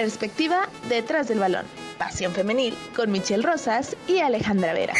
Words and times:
Perspectiva 0.00 0.66
detrás 0.88 1.28
del 1.28 1.40
balón. 1.40 1.66
Pasión 1.98 2.32
femenil 2.32 2.74
con 2.96 3.12
Michelle 3.12 3.46
Rosas 3.46 3.98
y 4.08 4.20
Alejandra 4.20 4.72
Vera. 4.72 4.94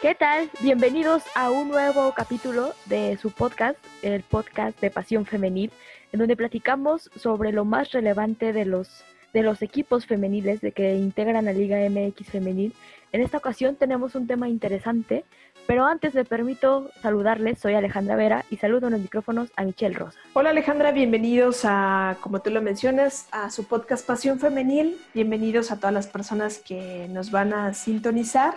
¿Qué 0.00 0.16
tal? 0.16 0.50
Bienvenidos 0.58 1.22
a 1.36 1.52
un 1.52 1.68
nuevo 1.68 2.12
capítulo 2.16 2.74
de 2.86 3.16
su 3.22 3.30
podcast, 3.30 3.78
el 4.02 4.24
podcast 4.24 4.80
de 4.80 4.90
Pasión 4.90 5.24
Femenil, 5.24 5.70
en 6.10 6.18
donde 6.18 6.34
platicamos 6.34 7.12
sobre 7.14 7.52
lo 7.52 7.64
más 7.64 7.92
relevante 7.92 8.52
de 8.52 8.64
los, 8.64 9.04
de 9.32 9.44
los 9.44 9.62
equipos 9.62 10.04
femeniles 10.04 10.60
de 10.60 10.72
que 10.72 10.96
integran 10.96 11.44
la 11.44 11.52
Liga 11.52 11.78
MX 11.88 12.28
Femenil. 12.28 12.74
En 13.12 13.22
esta 13.22 13.38
ocasión 13.38 13.76
tenemos 13.76 14.16
un 14.16 14.26
tema 14.26 14.48
interesante, 14.48 15.24
pero 15.72 15.86
antes 15.86 16.14
me 16.14 16.26
permito 16.26 16.90
saludarles, 17.00 17.58
soy 17.58 17.72
Alejandra 17.72 18.14
Vera 18.14 18.44
y 18.50 18.58
saludo 18.58 18.88
en 18.88 18.92
los 18.92 19.00
micrófonos 19.00 19.48
a 19.56 19.64
Michelle 19.64 19.94
Rosa. 19.94 20.18
Hola 20.34 20.50
Alejandra, 20.50 20.92
bienvenidos 20.92 21.62
a, 21.64 22.18
como 22.20 22.40
tú 22.40 22.50
lo 22.50 22.60
mencionas, 22.60 23.26
a 23.32 23.50
su 23.50 23.64
podcast 23.64 24.06
Pasión 24.06 24.38
Femenil. 24.38 25.00
Bienvenidos 25.14 25.70
a 25.70 25.76
todas 25.78 25.94
las 25.94 26.08
personas 26.08 26.58
que 26.58 27.08
nos 27.08 27.30
van 27.30 27.54
a 27.54 27.72
sintonizar. 27.72 28.52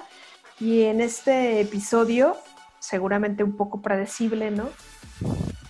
Y 0.60 0.82
en 0.82 1.00
este 1.00 1.62
episodio, 1.62 2.36
seguramente 2.80 3.46
un 3.46 3.56
poco 3.56 3.82
predecible, 3.82 4.52
¿no? 4.52 4.68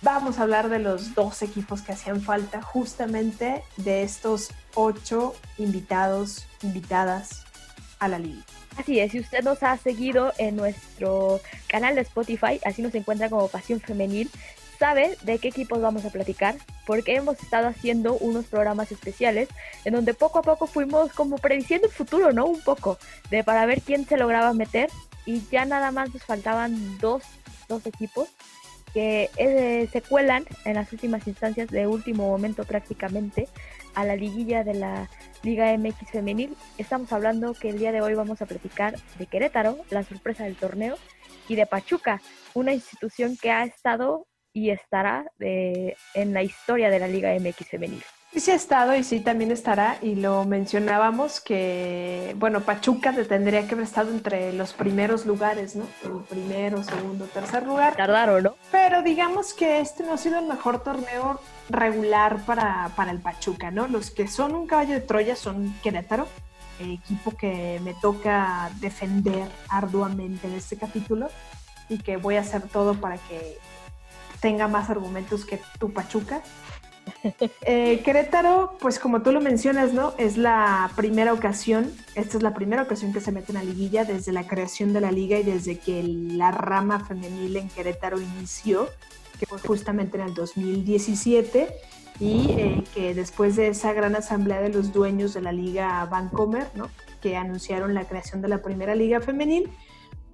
Vamos 0.02 0.40
a 0.40 0.42
hablar 0.42 0.68
de 0.68 0.80
los 0.80 1.14
dos 1.14 1.42
equipos 1.42 1.80
que 1.80 1.92
hacían 1.92 2.22
falta, 2.22 2.60
justamente 2.60 3.62
de 3.76 4.02
estos 4.02 4.50
ocho 4.74 5.36
invitados, 5.58 6.44
invitadas 6.64 7.46
a 7.98 8.08
la 8.08 8.18
liga. 8.18 8.42
Así 8.76 9.00
es, 9.00 9.12
si 9.12 9.20
usted 9.20 9.42
nos 9.42 9.62
ha 9.62 9.76
seguido 9.78 10.32
en 10.38 10.56
nuestro 10.56 11.40
canal 11.66 11.94
de 11.94 12.02
Spotify, 12.02 12.60
así 12.64 12.82
nos 12.82 12.94
encuentra 12.94 13.30
como 13.30 13.48
Pasión 13.48 13.80
Femenil, 13.80 14.30
sabe 14.78 15.16
de 15.22 15.38
qué 15.38 15.48
equipos 15.48 15.80
vamos 15.80 16.04
a 16.04 16.10
platicar, 16.10 16.56
porque 16.86 17.16
hemos 17.16 17.40
estado 17.42 17.68
haciendo 17.68 18.14
unos 18.18 18.44
programas 18.46 18.92
especiales 18.92 19.48
en 19.84 19.94
donde 19.94 20.14
poco 20.14 20.40
a 20.40 20.42
poco 20.42 20.66
fuimos 20.66 21.12
como 21.12 21.38
prediciendo 21.38 21.86
el 21.86 21.92
futuro, 21.92 22.32
¿no? 22.32 22.46
Un 22.46 22.60
poco, 22.60 22.98
de 23.30 23.42
para 23.42 23.64
ver 23.66 23.80
quién 23.80 24.06
se 24.06 24.18
lograba 24.18 24.52
meter 24.52 24.90
y 25.24 25.42
ya 25.50 25.64
nada 25.64 25.90
más 25.90 26.12
nos 26.12 26.22
faltaban 26.22 26.98
dos, 26.98 27.22
dos 27.68 27.86
equipos 27.86 28.28
que 28.92 29.30
eh, 29.36 29.88
se 29.92 30.00
cuelan 30.00 30.46
en 30.64 30.74
las 30.74 30.92
últimas 30.92 31.26
instancias 31.26 31.68
de 31.68 31.86
último 31.86 32.28
momento 32.28 32.64
prácticamente 32.64 33.48
a 33.96 34.04
la 34.04 34.14
liguilla 34.14 34.62
de 34.62 34.74
la 34.74 35.10
Liga 35.42 35.76
MX 35.76 36.10
femenil. 36.10 36.56
Estamos 36.78 37.12
hablando 37.12 37.54
que 37.54 37.70
el 37.70 37.78
día 37.78 37.90
de 37.90 38.02
hoy 38.02 38.14
vamos 38.14 38.40
a 38.42 38.46
platicar 38.46 38.96
de 39.18 39.26
Querétaro, 39.26 39.78
la 39.90 40.04
sorpresa 40.04 40.44
del 40.44 40.54
torneo, 40.54 40.96
y 41.48 41.56
de 41.56 41.66
Pachuca, 41.66 42.20
una 42.54 42.72
institución 42.72 43.36
que 43.36 43.50
ha 43.50 43.64
estado 43.64 44.26
y 44.52 44.70
estará 44.70 45.30
de, 45.38 45.96
en 46.14 46.32
la 46.32 46.42
historia 46.42 46.90
de 46.90 46.98
la 46.98 47.08
Liga 47.08 47.34
MX 47.38 47.68
femenil. 47.68 48.02
Sí, 48.36 48.40
sí 48.40 48.50
ha 48.50 48.54
estado 48.54 48.94
y 48.94 49.02
sí 49.02 49.20
también 49.20 49.50
estará 49.50 49.96
y 50.02 50.14
lo 50.14 50.44
mencionábamos 50.44 51.40
que, 51.40 52.36
bueno, 52.38 52.60
Pachuca 52.60 53.14
tendría 53.26 53.66
que 53.66 53.72
haber 53.72 53.86
estado 53.86 54.10
entre 54.10 54.52
los 54.52 54.74
primeros 54.74 55.24
lugares, 55.24 55.74
¿no? 55.74 55.86
El 56.04 56.22
primero, 56.24 56.82
segundo, 56.82 57.24
tercer 57.24 57.62
lugar. 57.62 57.96
Tardaron, 57.96 58.42
¿no? 58.42 58.56
Pero 58.70 59.00
digamos 59.00 59.54
que 59.54 59.80
este 59.80 60.02
no 60.02 60.12
ha 60.12 60.18
sido 60.18 60.38
el 60.38 60.44
mejor 60.44 60.82
torneo 60.82 61.40
regular 61.70 62.44
para, 62.44 62.90
para 62.94 63.10
el 63.10 63.20
Pachuca, 63.20 63.70
¿no? 63.70 63.88
Los 63.88 64.10
que 64.10 64.28
son 64.28 64.54
un 64.54 64.66
caballo 64.66 64.92
de 64.92 65.00
Troya 65.00 65.34
son 65.34 65.74
Querétaro, 65.82 66.28
equipo 66.78 67.30
que 67.38 67.80
me 67.82 67.94
toca 67.94 68.70
defender 68.80 69.48
arduamente 69.70 70.46
en 70.46 70.52
este 70.52 70.76
capítulo 70.76 71.30
y 71.88 72.00
que 72.00 72.18
voy 72.18 72.36
a 72.36 72.40
hacer 72.40 72.68
todo 72.68 73.00
para 73.00 73.16
que 73.16 73.56
tenga 74.40 74.68
más 74.68 74.90
argumentos 74.90 75.46
que 75.46 75.58
tu 75.78 75.94
Pachuca. 75.94 76.42
Eh, 77.62 78.02
Querétaro, 78.04 78.76
pues 78.80 78.98
como 78.98 79.22
tú 79.22 79.32
lo 79.32 79.40
mencionas, 79.40 79.92
¿no? 79.92 80.14
Es 80.18 80.36
la 80.36 80.90
primera 80.96 81.32
ocasión, 81.32 81.92
esta 82.14 82.36
es 82.36 82.42
la 82.42 82.54
primera 82.54 82.82
ocasión 82.82 83.12
que 83.12 83.20
se 83.20 83.32
mete 83.32 83.52
en 83.52 83.58
la 83.58 83.64
liguilla 83.64 84.04
desde 84.04 84.32
la 84.32 84.46
creación 84.46 84.92
de 84.92 85.00
la 85.00 85.10
liga 85.10 85.38
y 85.38 85.42
desde 85.42 85.78
que 85.78 86.02
la 86.02 86.50
rama 86.50 87.04
femenil 87.04 87.56
en 87.56 87.68
Querétaro 87.68 88.20
inició, 88.20 88.88
que 89.38 89.46
fue 89.46 89.58
justamente 89.58 90.18
en 90.18 90.24
el 90.24 90.34
2017, 90.34 91.68
y 92.18 92.50
eh, 92.50 92.84
que 92.94 93.14
después 93.14 93.56
de 93.56 93.68
esa 93.68 93.92
gran 93.92 94.16
asamblea 94.16 94.60
de 94.60 94.70
los 94.70 94.92
dueños 94.92 95.34
de 95.34 95.42
la 95.42 95.52
liga 95.52 96.04
Vancomer, 96.06 96.68
¿no? 96.74 96.88
Que 97.20 97.36
anunciaron 97.36 97.94
la 97.94 98.04
creación 98.04 98.40
de 98.40 98.48
la 98.48 98.62
primera 98.62 98.94
liga 98.94 99.20
femenil, 99.20 99.70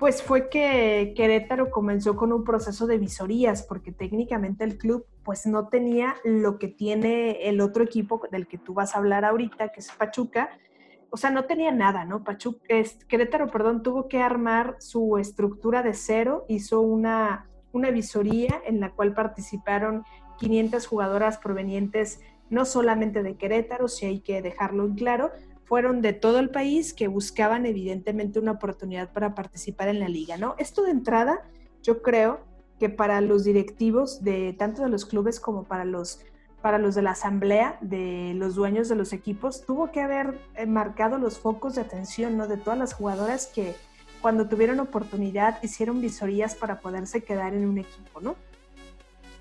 pues 0.03 0.21
fue 0.21 0.49
que 0.49 1.15
Querétaro 1.15 1.71
comenzó 1.71 2.17
con 2.17 2.33
un 2.33 2.43
proceso 2.43 2.89
de 2.89 2.99
visorías, 2.99 3.63
porque 3.63 3.93
técnicamente 3.93 4.65
el 4.65 4.77
club 4.77 5.07
pues 5.23 5.47
no 5.47 5.69
tenía 5.69 6.17
lo 6.25 6.59
que 6.59 6.67
tiene 6.67 7.49
el 7.49 7.61
otro 7.61 7.85
equipo 7.85 8.21
del 8.33 8.49
que 8.49 8.59
tú 8.59 8.75
vas 8.75 8.97
a 8.97 8.99
hablar 8.99 9.25
ahorita, 9.25 9.69
que 9.69 9.79
es 9.79 9.93
Pachuca. 9.93 10.51
O 11.11 11.17
sea, 11.17 11.31
no 11.31 11.45
tenía 11.45 11.71
nada, 11.71 12.05
¿no? 12.05 12.25
Pachuca, 12.25 12.75
Querétaro, 13.07 13.47
perdón, 13.47 13.85
tuvo 13.85 14.09
que 14.09 14.21
armar 14.21 14.75
su 14.81 15.19
estructura 15.19 15.85
de 15.85 15.95
cero, 15.95 16.47
hizo 16.49 16.81
una, 16.81 17.49
una 17.71 17.93
visoría 17.93 18.61
en 18.67 18.81
la 18.81 18.91
cual 18.91 19.15
participaron 19.15 20.03
500 20.41 20.85
jugadoras 20.85 21.39
provenientes 21.39 22.21
no 22.51 22.65
solamente 22.65 23.23
de 23.23 23.37
Querétaro, 23.37 23.87
si 23.87 24.07
hay 24.07 24.19
que 24.19 24.43
dejarlo 24.43 24.85
en 24.85 24.97
claro, 24.97 25.31
fueron 25.73 26.03
de 26.03 26.13
todo 26.13 26.39
el 26.39 26.51
país 26.51 26.93
que 26.93 27.09
buscaban 27.09 27.65
evidentemente 27.65 28.39
una 28.39 28.53
oportunidad 28.53 29.11
para 29.11 29.35
participar 29.35 29.89
en 29.89 30.01
la 30.01 30.09
liga, 30.11 30.37
¿no? 30.37 30.55
Esto 30.59 30.83
de 30.83 30.91
entrada, 30.91 31.49
yo 31.83 32.03
creo 32.03 32.41
que 32.79 32.91
para 32.91 33.23
los 33.23 33.45
directivos 33.45 34.23
de 34.23 34.53
tanto 34.53 34.83
de 34.83 34.91
los 34.91 35.07
clubes 35.07 35.41
como 35.41 35.65
para 35.65 35.87
los 35.87 36.21
para 36.61 36.77
los 36.77 36.95
de 36.95 37.01
la 37.01 37.13
asamblea 37.13 37.79
de 37.81 38.35
los 38.35 38.55
dueños 38.55 38.91
de 38.91 38.97
los 38.97 39.15
equipos 39.15 39.65
tuvo 39.65 39.91
que 39.91 40.03
haber 40.03 40.39
eh, 40.57 40.67
marcado 40.67 41.17
los 41.17 41.39
focos 41.39 41.77
de 41.77 41.81
atención, 41.81 42.37
¿no? 42.37 42.49
De 42.49 42.59
todas 42.59 42.79
las 42.79 42.93
jugadoras 42.93 43.47
que 43.47 43.75
cuando 44.21 44.49
tuvieron 44.51 44.79
oportunidad 44.79 45.59
hicieron 45.63 46.03
visorías 46.03 46.55
para 46.55 46.81
poderse 46.81 47.25
quedar 47.25 47.55
en 47.55 47.67
un 47.67 47.79
equipo, 47.79 48.21
¿no? 48.21 48.37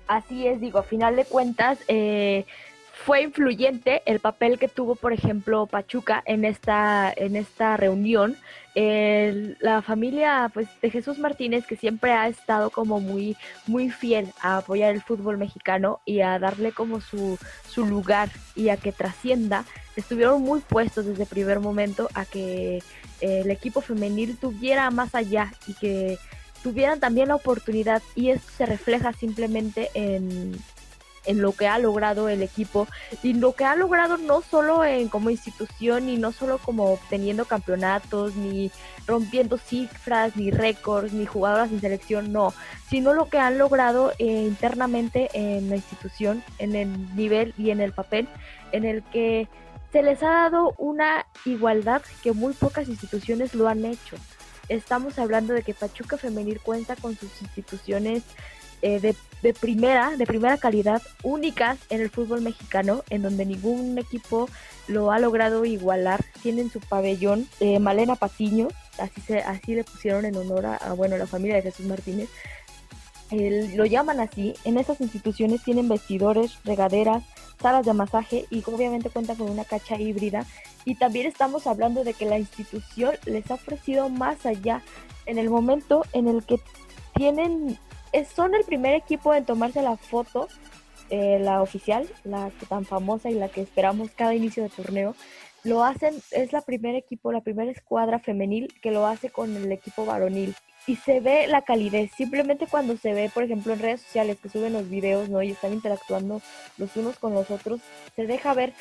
Así 0.06 0.46
es, 0.46 0.62
digo, 0.62 0.78
a 0.78 0.82
final 0.82 1.14
de 1.14 1.26
cuentas, 1.26 1.78
eh, 1.88 2.46
fue 2.92 3.22
influyente 3.22 4.02
el 4.06 4.20
papel 4.20 4.58
que 4.58 4.68
tuvo, 4.68 4.94
por 4.94 5.12
ejemplo, 5.12 5.66
Pachuca 5.66 6.22
en 6.26 6.44
esta, 6.44 7.12
en 7.16 7.36
esta 7.36 7.76
reunión. 7.76 8.36
la 8.74 9.82
familia 9.82 10.50
pues, 10.52 10.68
de 10.80 10.90
Jesús 10.90 11.18
Martínez, 11.18 11.66
que 11.66 11.76
siempre 11.76 12.12
ha 12.12 12.28
estado 12.28 12.70
como 12.70 13.00
muy, 13.00 13.36
muy 13.66 13.90
fiel 13.90 14.32
a 14.40 14.58
apoyar 14.58 14.94
el 14.94 15.02
fútbol 15.02 15.38
mexicano 15.38 16.00
y 16.04 16.20
a 16.20 16.38
darle 16.38 16.72
como 16.72 17.00
su, 17.00 17.38
su 17.68 17.84
lugar 17.86 18.28
y 18.54 18.68
a 18.68 18.76
que 18.76 18.92
trascienda, 18.92 19.64
estuvieron 19.96 20.42
muy 20.42 20.60
puestos 20.60 21.06
desde 21.06 21.24
el 21.24 21.28
primer 21.28 21.60
momento 21.60 22.08
a 22.14 22.24
que 22.24 22.82
el 23.20 23.50
equipo 23.50 23.80
femenil 23.80 24.36
tuviera 24.36 24.90
más 24.90 25.14
allá 25.14 25.52
y 25.66 25.74
que 25.74 26.18
tuvieran 26.62 27.00
también 27.00 27.28
la 27.28 27.34
oportunidad 27.34 28.02
y 28.14 28.30
esto 28.30 28.50
se 28.56 28.66
refleja 28.66 29.12
simplemente 29.12 29.90
en, 29.94 30.56
en 31.24 31.40
lo 31.40 31.52
que 31.52 31.68
ha 31.68 31.78
logrado 31.78 32.28
el 32.28 32.42
equipo 32.42 32.88
y 33.22 33.34
lo 33.34 33.52
que 33.54 33.64
ha 33.64 33.76
logrado 33.76 34.16
no 34.16 34.42
solo 34.42 34.84
en 34.84 35.08
como 35.08 35.30
institución 35.30 36.08
y 36.08 36.16
no 36.16 36.32
solo 36.32 36.58
como 36.58 36.92
obteniendo 36.92 37.44
campeonatos 37.44 38.34
ni 38.36 38.70
rompiendo 39.06 39.58
cifras 39.58 40.36
ni 40.36 40.50
récords 40.50 41.12
ni 41.12 41.26
jugadoras 41.26 41.70
en 41.70 41.80
selección 41.80 42.32
no 42.32 42.52
sino 42.88 43.14
lo 43.14 43.28
que 43.28 43.38
han 43.38 43.58
logrado 43.58 44.12
eh, 44.18 44.24
internamente 44.24 45.30
en 45.34 45.70
la 45.70 45.76
institución 45.76 46.42
en 46.58 46.74
el 46.74 47.14
nivel 47.16 47.54
y 47.56 47.70
en 47.70 47.80
el 47.80 47.92
papel 47.92 48.28
en 48.72 48.84
el 48.84 49.02
que 49.02 49.48
se 49.92 50.02
les 50.02 50.22
ha 50.22 50.30
dado 50.30 50.74
una 50.78 51.26
igualdad 51.44 52.02
que 52.22 52.32
muy 52.32 52.54
pocas 52.54 52.88
instituciones 52.88 53.54
lo 53.54 53.68
han 53.68 53.84
hecho. 53.84 54.16
Estamos 54.68 55.18
hablando 55.18 55.52
de 55.52 55.62
que 55.62 55.74
Pachuca 55.74 56.16
Femenil 56.16 56.60
cuenta 56.60 56.96
con 56.96 57.14
sus 57.14 57.42
instituciones 57.42 58.22
eh, 58.82 59.14
de, 59.42 59.54
primera, 59.54 60.16
de 60.16 60.26
primera 60.26 60.58
calidad, 60.58 61.00
únicas 61.22 61.78
en 61.88 62.00
el 62.00 62.10
fútbol 62.10 62.42
mexicano, 62.42 63.04
en 63.10 63.22
donde 63.22 63.46
ningún 63.46 63.96
equipo 63.96 64.48
lo 64.88 65.12
ha 65.12 65.18
logrado 65.20 65.64
igualar. 65.64 66.24
Tienen 66.42 66.70
su 66.70 66.80
pabellón 66.80 67.48
eh, 67.60 67.78
Malena 67.78 68.16
Patiño, 68.16 68.68
así, 68.98 69.20
se, 69.20 69.38
así 69.38 69.74
le 69.74 69.84
pusieron 69.84 70.24
en 70.24 70.36
honor 70.36 70.66
a, 70.66 70.92
bueno, 70.94 71.16
la 71.16 71.26
familia 71.26 71.56
de 71.56 71.62
Jesús 71.62 71.86
Martínez. 71.86 72.28
lo 73.30 73.86
llaman 73.86 74.20
así. 74.20 74.54
En 74.64 74.78
esas 74.78 75.00
instituciones 75.00 75.62
tienen 75.62 75.88
vestidores, 75.88 76.58
regaderas, 76.64 77.22
salas 77.60 77.86
de 77.86 77.92
masaje 77.92 78.46
y 78.50 78.64
obviamente 78.66 79.10
cuentan 79.10 79.36
con 79.36 79.48
una 79.48 79.64
cacha 79.64 79.96
híbrida. 79.96 80.44
Y 80.84 80.96
también 80.96 81.26
estamos 81.26 81.68
hablando 81.68 82.02
de 82.02 82.14
que 82.14 82.26
la 82.26 82.38
institución 82.38 83.14
les 83.26 83.48
ha 83.50 83.54
ofrecido 83.54 84.08
más 84.08 84.44
allá 84.44 84.82
en 85.26 85.38
el 85.38 85.48
momento 85.48 86.04
en 86.12 86.26
el 86.26 86.44
que 86.44 86.58
tienen 87.14 87.78
son 88.34 88.54
el 88.54 88.64
primer 88.64 88.94
equipo 88.94 89.34
en 89.34 89.44
tomarse 89.44 89.82
la 89.82 89.96
foto, 89.96 90.48
eh, 91.10 91.38
la 91.40 91.62
oficial, 91.62 92.08
la 92.24 92.50
tan 92.68 92.84
famosa 92.84 93.30
y 93.30 93.34
la 93.34 93.48
que 93.48 93.62
esperamos 93.62 94.10
cada 94.10 94.34
inicio 94.34 94.62
de 94.62 94.70
torneo. 94.70 95.14
Lo 95.64 95.84
hacen, 95.84 96.14
es 96.32 96.52
la 96.52 96.60
primer 96.62 96.94
equipo, 96.96 97.32
la 97.32 97.40
primera 97.40 97.70
escuadra 97.70 98.18
femenil 98.18 98.72
que 98.82 98.90
lo 98.90 99.06
hace 99.06 99.30
con 99.30 99.56
el 99.56 99.70
equipo 99.70 100.04
varonil. 100.04 100.54
y 100.84 100.96
se 100.96 101.20
ve 101.20 101.46
la 101.46 101.62
calidez. 101.62 102.10
Simplemente 102.16 102.66
cuando 102.66 102.96
se 102.96 103.12
ve, 103.12 103.30
por 103.32 103.44
ejemplo, 103.44 103.72
en 103.72 103.78
redes 103.78 104.00
sociales 104.00 104.38
que 104.42 104.48
suben 104.48 104.72
los 104.72 104.88
videos, 104.88 105.28
¿no? 105.28 105.40
Y 105.40 105.52
están 105.52 105.72
interactuando 105.72 106.42
los 106.76 106.96
unos 106.96 107.18
con 107.18 107.34
los 107.34 107.50
otros, 107.52 107.80
se 108.16 108.26
deja 108.26 108.52
ver 108.52 108.72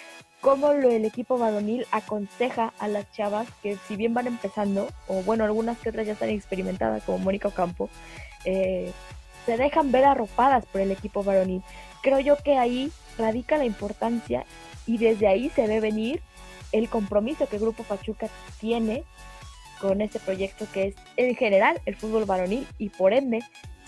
cómo 0.41 0.73
lo, 0.73 0.89
el 0.89 1.05
equipo 1.05 1.37
varonil 1.37 1.85
aconseja 1.91 2.73
a 2.79 2.87
las 2.87 3.11
chavas 3.11 3.47
que 3.61 3.77
si 3.87 3.95
bien 3.95 4.13
van 4.13 4.27
empezando, 4.27 4.89
o 5.07 5.21
bueno, 5.21 5.43
algunas 5.43 5.77
que 5.77 5.89
otras 5.89 6.07
ya 6.07 6.13
están 6.13 6.29
experimentadas, 6.29 7.03
como 7.03 7.19
Mónica 7.19 7.49
Ocampo, 7.49 7.89
eh, 8.45 8.91
se 9.45 9.57
dejan 9.57 9.91
ver 9.91 10.05
arropadas 10.05 10.65
por 10.65 10.81
el 10.81 10.91
equipo 10.91 11.23
varonil. 11.23 11.63
Creo 12.01 12.19
yo 12.19 12.37
que 12.37 12.57
ahí 12.57 12.91
radica 13.17 13.57
la 13.57 13.65
importancia 13.65 14.45
y 14.85 14.97
desde 14.97 15.27
ahí 15.27 15.49
se 15.49 15.67
ve 15.67 15.79
venir 15.79 16.21
el 16.71 16.89
compromiso 16.89 17.47
que 17.47 17.57
el 17.57 17.61
Grupo 17.61 17.83
Pachuca 17.83 18.27
tiene 18.59 19.03
con 19.79 20.01
este 20.01 20.19
proyecto 20.19 20.67
que 20.71 20.89
es 20.89 20.95
en 21.17 21.35
general 21.35 21.81
el 21.85 21.95
fútbol 21.95 22.25
varonil 22.25 22.67
y 22.77 22.89
por 22.89 23.13
ende 23.13 23.39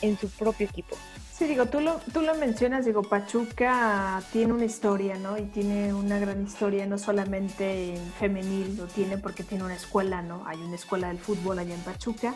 en 0.01 0.17
su 0.17 0.29
propio 0.29 0.67
equipo. 0.67 0.97
Sí, 1.31 1.45
digo, 1.45 1.65
tú 1.65 1.79
lo, 1.79 1.95
tú 2.13 2.21
lo 2.21 2.35
mencionas, 2.35 2.85
digo, 2.85 3.01
Pachuca 3.01 4.21
tiene 4.31 4.53
una 4.53 4.65
historia, 4.65 5.17
¿no? 5.17 5.37
Y 5.37 5.45
tiene 5.45 5.91
una 5.91 6.19
gran 6.19 6.43
historia, 6.43 6.85
no 6.85 6.99
solamente 6.99 7.95
en 7.95 8.11
femenil, 8.19 8.77
lo 8.77 8.85
tiene 8.85 9.17
porque 9.17 9.43
tiene 9.43 9.63
una 9.63 9.75
escuela, 9.75 10.21
¿no? 10.21 10.43
Hay 10.45 10.59
una 10.59 10.75
escuela 10.75 11.07
del 11.07 11.17
fútbol 11.17 11.57
allá 11.57 11.73
en 11.73 11.81
Pachuca. 11.81 12.35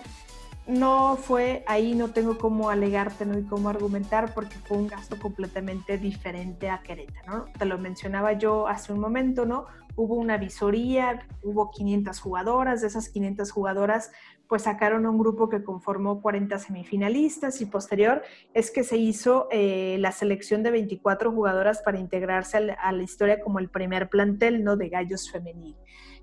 No 0.68 1.16
fue, 1.16 1.64
ahí 1.68 1.96
no 1.96 2.10
tengo 2.10 2.38
cómo 2.38 2.70
alegarte, 2.70 3.26
¿no? 3.26 3.38
Y 3.40 3.44
cómo 3.44 3.70
argumentar 3.70 4.34
porque 4.34 4.56
fue 4.66 4.78
un 4.78 4.88
gasto 4.88 5.18
completamente 5.18 5.98
diferente 5.98 6.70
a 6.70 6.82
Querétaro, 6.82 7.32
¿no? 7.32 7.46
Te 7.58 7.66
lo 7.66 7.78
mencionaba 7.78 8.34
yo 8.34 8.68
hace 8.68 8.92
un 8.92 9.00
momento, 9.00 9.46
¿no? 9.46 9.66
hubo 9.98 10.14
una 10.16 10.38
visoría, 10.38 11.28
hubo 11.42 11.72
500 11.72 12.20
jugadoras, 12.20 12.82
de 12.82 12.88
esas 12.88 13.10
500 13.10 13.52
jugadoras 13.52 14.12
pues 14.48 14.62
sacaron 14.62 15.06
un 15.06 15.18
grupo 15.18 15.50
que 15.50 15.64
conformó 15.64 16.22
40 16.22 16.58
semifinalistas 16.60 17.60
y 17.60 17.66
posterior 17.66 18.22
es 18.54 18.72
que 18.72 18.84
se 18.84 18.96
hizo 18.96 19.48
eh, 19.52 19.98
la 20.00 20.12
selección 20.14 20.64
de 20.64 20.72
24 20.72 21.32
jugadoras 21.32 21.82
para 21.82 22.00
integrarse 22.00 22.58
a 22.58 22.92
la, 22.92 23.04
historia 23.04 23.42
como 23.42 23.60
el 23.60 23.70
primer 23.70 24.08
plantel 24.08 24.64
¿no? 24.64 24.78
de 24.78 24.88
Gallos 24.88 25.30
Femenil. 25.32 25.76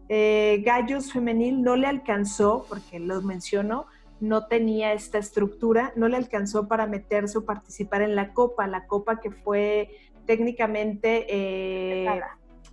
Eh, 0.08 0.62
Gallos 0.64 1.12
Femenil 1.12 1.62
no 1.62 1.76
le 1.76 1.86
alcanzó, 1.86 2.64
porque 2.68 2.98
lo 2.98 3.20
menciono, 3.22 3.86
no 4.24 4.46
tenía 4.46 4.92
esta 4.92 5.18
estructura, 5.18 5.92
no 5.96 6.08
le 6.08 6.16
alcanzó 6.16 6.68
para 6.68 6.86
meterse 6.86 7.38
o 7.38 7.44
participar 7.44 8.02
en 8.02 8.16
la 8.16 8.32
Copa, 8.32 8.66
la 8.66 8.86
Copa 8.86 9.20
que 9.20 9.30
fue 9.30 9.90
técnicamente... 10.26 11.26
Eh, 11.28 12.20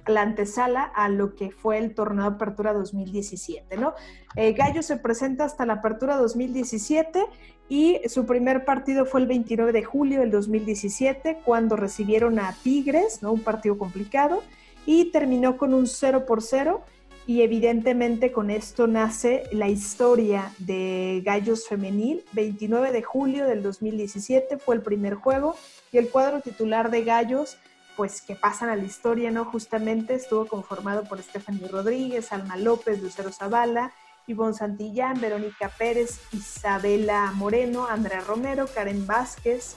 la 0.08 0.22
antesala 0.22 0.84
a 0.84 1.10
lo 1.10 1.36
que 1.36 1.52
fue 1.52 1.78
el 1.78 1.94
torneo 1.94 2.30
de 2.30 2.36
apertura 2.36 2.74
2017, 2.74 3.78
¿no? 3.78 3.94
Eh, 4.36 4.54
Gallo 4.54 4.82
se 4.82 4.98
presenta 4.98 5.46
hasta 5.46 5.66
la 5.66 5.74
apertura 5.74 6.18
2017 6.18 7.26
y 7.70 8.02
su 8.08 8.26
primer 8.26 8.66
partido 8.66 9.06
fue 9.06 9.22
el 9.22 9.28
29 9.28 9.72
de 9.72 9.84
julio 9.84 10.20
del 10.22 10.32
2017 10.32 11.40
cuando 11.46 11.76
recibieron 11.76 12.40
a 12.40 12.56
Tigres, 12.64 13.22
¿no? 13.22 13.32
Un 13.32 13.42
partido 13.42 13.78
complicado 13.78 14.42
y 14.86 15.12
terminó 15.12 15.58
con 15.58 15.74
un 15.74 15.88
0 15.88 16.26
por 16.26 16.42
0 16.42 16.82
y 17.28 17.42
evidentemente 17.42 18.32
con 18.32 18.50
esto 18.50 18.88
nace 18.88 19.44
la 19.52 19.70
historia 19.70 20.54
de 20.58 21.22
Gallos 21.24 21.68
Femenil. 21.68 22.24
29 22.34 22.92
de 22.92 23.04
julio 23.04 23.46
del 23.46 23.62
2017 23.62 24.58
fue 24.58 24.76
el 24.76 24.82
primer 24.82 25.16
juego 25.16 25.56
y 25.92 25.98
el 25.98 26.10
cuadro 26.10 26.42
titular 26.42 26.90
de 26.90 27.04
Gallos 27.04 27.58
pues 27.96 28.22
que 28.22 28.36
pasan 28.36 28.70
a 28.70 28.76
la 28.76 28.84
historia, 28.84 29.32
¿no? 29.32 29.46
Justamente 29.46 30.16
estuvo 30.16 30.48
conformado 30.48 31.04
por 31.04 31.22
Stephanie 31.22 31.68
Rodríguez, 31.68 32.32
Alma 32.32 32.58
López, 32.58 33.02
Lucero 33.02 33.32
Zavala, 33.32 33.92
Ivonne 34.28 34.56
Santillán, 34.56 35.20
Verónica 35.20 35.70
Pérez, 35.70 36.20
Isabela 36.32 37.32
Moreno, 37.36 37.86
Andrea 37.88 38.22
Romero, 38.22 38.66
Karen 38.74 39.06
Vázquez, 39.06 39.76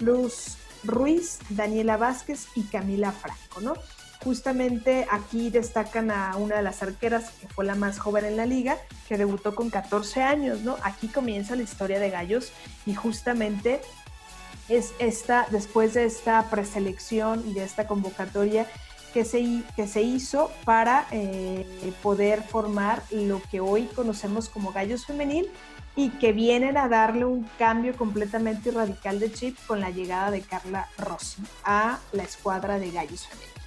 Luz 0.00 0.56
Ruiz, 0.84 1.38
Daniela 1.50 1.96
Vázquez 1.96 2.46
y 2.54 2.64
Camila 2.64 3.12
Franco, 3.12 3.60
¿no? 3.60 3.74
Justamente 4.22 5.06
aquí 5.10 5.48
destacan 5.50 6.10
a 6.10 6.36
una 6.36 6.56
de 6.56 6.62
las 6.62 6.82
arqueras 6.82 7.30
que 7.40 7.48
fue 7.48 7.64
la 7.64 7.74
más 7.74 7.98
joven 7.98 8.26
en 8.26 8.36
la 8.36 8.46
liga, 8.46 8.76
que 9.08 9.16
debutó 9.16 9.54
con 9.54 9.70
14 9.70 10.22
años, 10.22 10.60
¿no? 10.60 10.76
Aquí 10.82 11.08
comienza 11.08 11.56
la 11.56 11.62
historia 11.62 11.98
de 11.98 12.10
Gallos 12.10 12.52
y 12.84 12.94
justamente 12.94 13.80
es 14.68 14.92
esta, 14.98 15.46
después 15.50 15.94
de 15.94 16.04
esta 16.04 16.48
preselección 16.50 17.42
y 17.48 17.54
de 17.54 17.64
esta 17.64 17.86
convocatoria 17.86 18.66
que 19.12 19.24
se, 19.24 19.62
que 19.74 19.86
se 19.86 20.02
hizo 20.02 20.50
para 20.64 21.06
eh, 21.10 21.66
poder 22.02 22.42
formar 22.42 23.02
lo 23.10 23.42
que 23.50 23.60
hoy 23.60 23.86
conocemos 23.86 24.48
como 24.48 24.72
Gallos 24.72 25.06
Femenil 25.06 25.50
y 25.96 26.10
que 26.10 26.32
vienen 26.32 26.76
a 26.76 26.88
darle 26.88 27.24
un 27.24 27.48
cambio 27.58 27.96
completamente 27.96 28.70
radical 28.70 29.18
de 29.18 29.32
chip 29.32 29.58
con 29.66 29.80
la 29.80 29.90
llegada 29.90 30.30
de 30.30 30.42
Carla 30.42 30.88
Rossi 30.96 31.42
a 31.64 31.98
la 32.12 32.22
escuadra 32.22 32.78
de 32.78 32.90
Gallos 32.90 33.26
Femenil. 33.26 33.59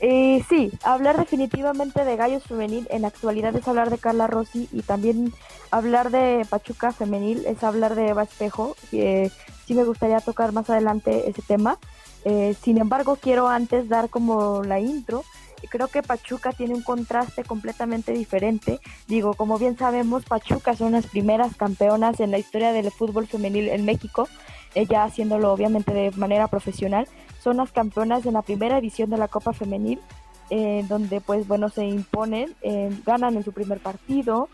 Eh, 0.00 0.44
sí, 0.48 0.72
hablar 0.82 1.16
definitivamente 1.18 2.04
de 2.04 2.16
Gallos 2.16 2.42
Femenil 2.44 2.86
en 2.90 3.02
la 3.02 3.08
actualidad 3.08 3.54
es 3.56 3.66
hablar 3.66 3.90
de 3.90 3.98
Carla 3.98 4.26
Rossi 4.26 4.68
y 4.72 4.82
también 4.82 5.32
hablar 5.70 6.10
de 6.10 6.46
Pachuca 6.48 6.92
Femenil 6.92 7.46
es 7.46 7.62
hablar 7.62 7.94
de 7.94 8.08
Eva 8.08 8.24
Espejo, 8.24 8.76
que 8.90 9.30
sí 9.66 9.74
me 9.74 9.84
gustaría 9.84 10.20
tocar 10.20 10.52
más 10.52 10.68
adelante 10.68 11.28
ese 11.28 11.42
tema. 11.42 11.78
Eh, 12.24 12.54
sin 12.60 12.78
embargo, 12.78 13.16
quiero 13.20 13.48
antes 13.48 13.88
dar 13.88 14.10
como 14.10 14.62
la 14.62 14.80
intro. 14.80 15.24
Creo 15.70 15.88
que 15.88 16.02
Pachuca 16.02 16.52
tiene 16.52 16.74
un 16.74 16.82
contraste 16.82 17.42
completamente 17.42 18.12
diferente. 18.12 18.80
Digo, 19.06 19.34
como 19.34 19.58
bien 19.58 19.78
sabemos, 19.78 20.24
Pachuca 20.24 20.76
son 20.76 20.92
las 20.92 21.06
primeras 21.06 21.56
campeonas 21.56 22.20
en 22.20 22.30
la 22.30 22.38
historia 22.38 22.72
del 22.72 22.90
fútbol 22.90 23.26
femenil 23.26 23.68
en 23.70 23.84
México, 23.84 24.28
ella 24.74 25.04
haciéndolo 25.04 25.52
obviamente 25.52 25.94
de 25.94 26.10
manera 26.12 26.48
profesional. 26.48 27.08
Son 27.44 27.58
las 27.58 27.72
campeonas 27.72 28.24
en 28.24 28.32
la 28.32 28.42
primera 28.42 28.78
edición 28.78 29.10
de 29.10 29.18
la 29.18 29.28
Copa 29.28 29.52
Femenil, 29.52 30.00
eh, 30.48 30.82
donde 30.88 31.20
pues 31.20 31.46
bueno, 31.46 31.68
se 31.68 31.84
imponen, 31.84 32.56
eh, 32.62 32.90
ganan 33.04 33.36
en 33.36 33.44
su 33.44 33.52
primer 33.52 33.80
partido, 33.80 34.48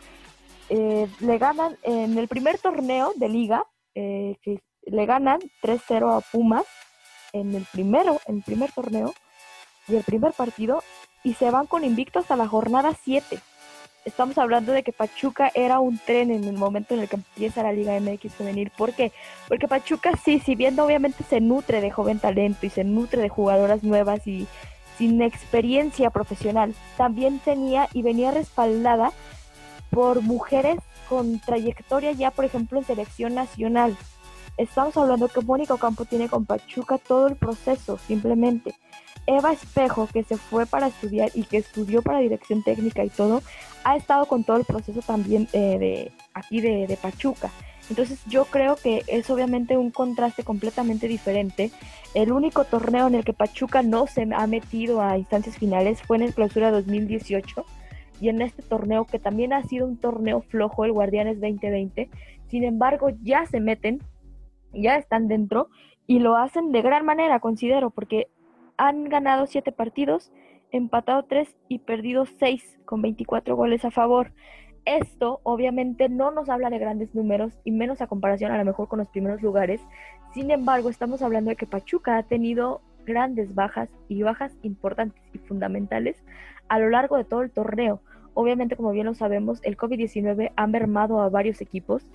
le 0.69 1.39
ganan 1.39 1.77
en 1.83 2.19
el 2.19 2.29
primer 2.29 2.59
torneo 2.59 3.13
de 3.17 3.29
liga, 3.29 3.65
le 3.95 5.07
ganan 5.07 5.41
3-0 5.63 6.17
a 6.17 6.21
Pumas 6.21 6.65
en 7.33 7.55
el 7.55 7.65
primero, 7.73 8.21
en 8.27 8.37
el 8.37 8.43
primer 8.43 8.73
torneo 8.73 9.13
y 9.89 9.97
el 9.97 10.05
primer 10.05 10.33
partido 10.33 10.83
y 11.23 11.35
se 11.35 11.51
van 11.51 11.67
con 11.67 11.85
invicto 11.85 12.19
hasta 12.19 12.37
la 12.37 12.49
jornada 12.49 12.93
7. 13.05 13.39
Estamos 14.05 14.39
hablando 14.39 14.73
de 14.73 14.83
que 14.83 14.93
Pachuca 14.93 15.51
era 15.55 15.79
un 15.79 15.99
tren 15.99 16.31
en 16.31 16.45
el 16.45 16.55
momento 16.55 16.95
en 16.95 17.01
el 17.01 17.09
que 17.09 17.17
empieza 17.17 17.63
la 17.63 17.73
Liga 17.73 17.99
MX 18.01 18.35
femenil. 18.35 18.71
¿Por 18.77 18.95
qué? 18.95 19.13
Porque 19.47 19.69
Pachuca 19.69 20.13
sí, 20.25 20.41
si 20.41 20.55
bien 20.55 20.79
obviamente 20.81 21.23
se 21.23 21.41
nutre 21.41 21.83
de 21.83 21.91
joven 21.91 22.19
talento 22.19 22.65
y 22.65 22.71
se 22.71 22.83
nutre 22.83 23.21
de 23.21 23.29
jugadoras 23.29 23.83
nuevas 23.83 24.27
y 24.27 24.47
sin 24.97 25.21
experiencia 25.21 26.11
profesional, 26.11 26.75
también 26.97 27.41
tenía 27.41 27.89
y 27.93 28.03
venía 28.03 28.31
respaldada 28.31 29.13
por 29.91 30.23
mujeres 30.23 30.79
con 31.09 31.39
trayectoria 31.41 32.13
ya, 32.13 32.31
por 32.31 32.47
ejemplo, 32.47 32.79
en 32.79 32.87
selección 32.87 33.35
nacional. 33.35 33.97
Estamos 34.57 34.97
hablando 34.97 35.29
que 35.29 35.41
Mónica 35.41 35.77
Campo 35.77 36.05
tiene 36.05 36.29
con 36.29 36.47
Pachuca 36.47 36.99
todo 36.99 37.27
el 37.27 37.37
proceso, 37.37 37.99
simplemente. 37.99 38.75
Eva 39.37 39.53
Espejo, 39.53 40.09
que 40.13 40.25
se 40.25 40.37
fue 40.37 40.67
para 40.67 40.89
estudiar 40.89 41.31
y 41.35 41.45
que 41.45 41.59
estudió 41.59 42.03
para 42.03 42.19
dirección 42.19 42.63
técnica 42.63 43.05
y 43.05 43.11
todo, 43.11 43.43
ha 43.85 43.97
estado 43.97 44.27
con 44.27 44.45
todo 44.45 44.57
el 44.57 44.65
proceso 44.65 45.01
también 45.01 45.49
eh, 45.53 45.79
de 45.79 46.13
aquí 46.35 46.61
de, 46.61 46.87
de, 46.87 46.97
Pachuca. 46.97 47.51
Entonces 47.89 48.21
yo 48.27 48.45
creo 48.45 48.77
que 48.77 49.03
es 49.07 49.29
obviamente 49.31 49.77
un 49.77 49.91
contraste 49.91 50.45
completamente 50.45 51.09
diferente. 51.09 51.71
El 52.15 52.33
único 52.33 52.65
torneo 52.65 53.07
en 53.09 53.17
el 53.17 53.25
que 53.25 53.33
Pachuca 53.33 53.83
no 53.83 54.07
se 54.07 54.29
ha 54.35 54.47
metido 54.47 55.01
a 55.01 55.19
instancias 55.19 55.59
finales 55.59 56.01
fue 56.03 56.17
en 56.17 56.25
el 56.25 56.35
clausura 56.35 56.71
2018 56.71 57.65
y 58.21 58.29
en 58.29 58.43
este 58.43 58.63
torneo 58.63 59.07
que 59.07 59.19
también 59.19 59.53
ha 59.53 59.63
sido 59.65 59.87
un 59.87 59.97
torneo 59.97 60.43
flojo, 60.43 60.85
el 60.85 60.93
Guardianes 60.93 61.41
2020. 61.41 62.11
Sin 62.49 62.65
embargo, 62.65 63.11
ya 63.23 63.47
se 63.47 63.61
meten 63.61 64.01
ya 64.73 64.97
están 64.97 65.29
dentro 65.29 65.69
y 66.07 66.19
lo 66.19 66.37
hacen 66.37 66.73
de 66.73 66.83
gran 66.83 67.05
manera, 67.05 67.41
considero, 67.41 67.91
porque 67.91 68.29
han 68.81 69.05
ganado 69.11 69.47
siete 69.47 69.73
partidos, 69.73 70.33
empatado 70.73 71.25
tres 71.25 71.55
y 71.69 71.81
perdido 71.81 72.25
seis 72.25 72.81
con 72.87 73.03
24 73.03 73.55
goles 73.55 73.85
a 73.85 73.91
favor. 73.91 74.33
Esto 74.87 75.41
obviamente 75.43 76.09
no 76.09 76.31
nos 76.31 76.49
habla 76.49 76.71
de 76.71 76.79
grandes 76.79 77.15
números 77.15 77.53
y 77.63 77.73
menos 77.73 78.01
a 78.01 78.07
comparación 78.07 78.53
a 78.53 78.57
lo 78.57 78.65
mejor 78.65 78.89
con 78.89 79.01
los 79.01 79.09
primeros 79.09 79.43
lugares. 79.43 79.83
Sin 80.33 80.51
embargo, 80.51 80.89
estamos 80.89 81.21
hablando 81.21 81.51
de 81.51 81.57
que 81.57 81.67
Pachuca 81.67 82.17
ha 82.17 82.23
tenido 82.23 82.81
grandes 83.05 83.55
bajas 83.55 83.91
y 84.09 84.23
bajas 84.23 84.57
importantes 84.63 85.23
y 85.35 85.39
fundamentales 85.41 86.17
a 86.69 86.79
lo 86.79 86.89
largo 86.89 87.19
de 87.19 87.25
todo 87.25 87.43
el 87.43 87.51
torneo. 87.51 88.01
Obviamente, 88.33 88.77
como 88.77 88.93
bien 88.93 89.05
lo 89.05 89.13
sabemos, 89.13 89.61
el 89.63 89.77
COVID-19 89.77 90.53
ha 90.57 90.67
mermado 90.67 91.21
a 91.21 91.29
varios 91.29 91.61
equipos 91.61 92.07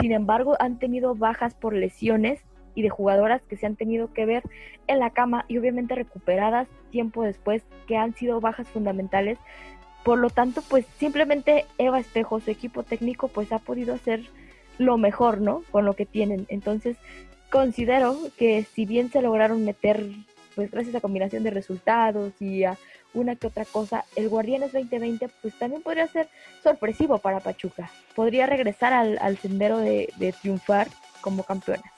sin 0.00 0.10
embargo 0.10 0.56
han 0.58 0.80
tenido 0.80 1.14
bajas 1.14 1.54
por 1.54 1.74
lesiones 1.74 2.40
y 2.78 2.82
de 2.82 2.90
jugadoras 2.90 3.42
que 3.42 3.56
se 3.56 3.66
han 3.66 3.74
tenido 3.74 4.12
que 4.12 4.24
ver 4.24 4.44
en 4.86 5.00
la 5.00 5.10
cama 5.10 5.44
y 5.48 5.58
obviamente 5.58 5.96
recuperadas 5.96 6.68
tiempo 6.92 7.24
después 7.24 7.64
que 7.88 7.96
han 7.96 8.14
sido 8.14 8.40
bajas 8.40 8.68
fundamentales. 8.68 9.36
Por 10.04 10.20
lo 10.20 10.30
tanto, 10.30 10.62
pues 10.62 10.86
simplemente 10.96 11.66
Eva 11.76 11.98
Espejo, 11.98 12.38
su 12.38 12.52
equipo 12.52 12.84
técnico, 12.84 13.26
pues 13.26 13.50
ha 13.50 13.58
podido 13.58 13.94
hacer 13.94 14.20
lo 14.78 14.96
mejor, 14.96 15.40
¿no? 15.40 15.64
Con 15.72 15.86
lo 15.86 15.94
que 15.94 16.06
tienen. 16.06 16.46
Entonces, 16.50 16.96
considero 17.50 18.16
que 18.38 18.62
si 18.62 18.86
bien 18.86 19.10
se 19.10 19.22
lograron 19.22 19.64
meter, 19.64 20.08
pues 20.54 20.70
gracias 20.70 20.94
a 20.94 21.00
combinación 21.00 21.42
de 21.42 21.50
resultados 21.50 22.40
y 22.40 22.62
a 22.62 22.78
una 23.12 23.34
que 23.34 23.48
otra 23.48 23.64
cosa, 23.64 24.04
el 24.14 24.28
Guardianes 24.28 24.70
2020 24.70 25.28
pues 25.42 25.58
también 25.58 25.82
podría 25.82 26.06
ser 26.06 26.28
sorpresivo 26.62 27.18
para 27.18 27.40
Pachuca. 27.40 27.90
Podría 28.14 28.46
regresar 28.46 28.92
al, 28.92 29.38
sendero 29.38 29.78
de, 29.78 30.12
de 30.16 30.32
triunfar 30.32 30.86
como 31.22 31.42
campeonas. 31.42 31.97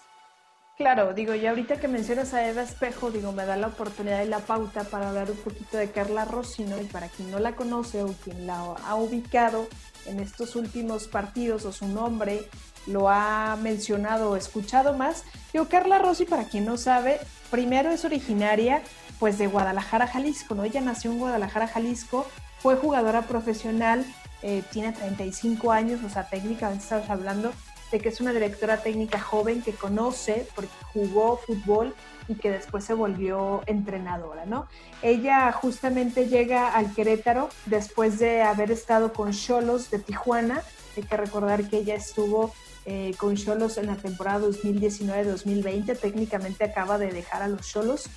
Claro, 0.81 1.13
digo, 1.13 1.35
y 1.35 1.47
ahorita 1.47 1.79
que 1.79 1.89
mencionas 1.89 2.33
a 2.33 2.49
Eva 2.49 2.63
Espejo, 2.63 3.11
digo, 3.11 3.33
me 3.33 3.45
da 3.45 3.55
la 3.55 3.67
oportunidad 3.67 4.23
y 4.23 4.29
la 4.29 4.39
pauta 4.39 4.83
para 4.85 5.11
hablar 5.11 5.31
un 5.31 5.37
poquito 5.37 5.77
de 5.77 5.91
Carla 5.91 6.25
Rossino 6.25 6.81
y 6.81 6.87
para 6.87 7.09
quien 7.09 7.31
no 7.31 7.39
la 7.39 7.55
conoce 7.55 8.03
o 8.03 8.15
quien 8.25 8.47
la 8.47 8.61
ha 8.61 8.95
ubicado 8.95 9.69
en 10.07 10.21
estos 10.21 10.57
últimos 10.57 11.07
partidos 11.07 11.67
o 11.67 11.73
su 11.73 11.87
nombre 11.87 12.49
lo 12.87 13.11
ha 13.11 13.59
mencionado 13.61 14.31
o 14.31 14.37
escuchado 14.37 14.97
más. 14.97 15.25
Digo, 15.53 15.67
Carla 15.69 15.99
Rossi, 15.99 16.25
para 16.25 16.45
quien 16.45 16.65
no 16.65 16.79
sabe, 16.79 17.21
primero 17.51 17.91
es 17.91 18.07
originaria 18.07 18.81
pues 19.19 19.37
de 19.37 19.49
Guadalajara, 19.49 20.07
Jalisco, 20.07 20.55
¿no? 20.55 20.65
Ella 20.65 20.81
nació 20.81 21.13
en 21.13 21.19
Guadalajara, 21.19 21.69
Jalisco, 21.69 22.27
fue 22.59 22.77
jugadora 22.77 23.21
profesional, 23.21 24.07
eh, 24.41 24.63
tiene 24.73 24.93
35 24.93 25.73
años, 25.73 26.01
o 26.03 26.09
sea, 26.09 26.27
técnicamente 26.27 26.85
estamos 26.85 27.11
hablando 27.11 27.53
de 27.91 27.99
que 27.99 28.09
es 28.09 28.21
una 28.21 28.33
directora 28.33 28.83
técnica 28.83 29.21
joven 29.21 29.63
que 29.63 29.73
conoce 29.73 30.47
porque 30.55 30.71
jugó 30.93 31.39
fútbol 31.39 31.95
y 32.29 32.37
que 32.37 32.51
después 32.51 32.85
se 32.85 32.95
volvió 32.95 33.63
entrenadora, 33.67 34.47
¿no? 34.47 34.69
Ella 35.03 35.51
justamente 35.53 36.29
llega 36.29 36.73
al 36.73 36.95
Querétaro 36.95 37.49
después 37.67 38.19
de 38.19 38.43
haber 38.43 38.71
estado 38.71 39.13
con 39.13 39.33
Cholos 39.33 39.91
de 39.91 39.99
Tijuana. 39.99 40.63
Hay 40.97 41.03
que 41.03 41.17
recordar 41.17 41.69
que 41.69 41.79
ella 41.79 41.97
estuvo 41.97 42.53
eh, 42.87 43.15
con 43.19 43.37
Cholos 43.37 43.79
en 43.79 43.87
la 43.87 43.97
temporada 43.97 44.47
2019-2020. 44.47 45.99
Técnicamente 45.99 46.65
acaba 46.65 46.99
de 46.99 47.11
dejar 47.11 47.43
a 47.43 47.49
los 47.49 47.67
Cholos. 47.69 48.09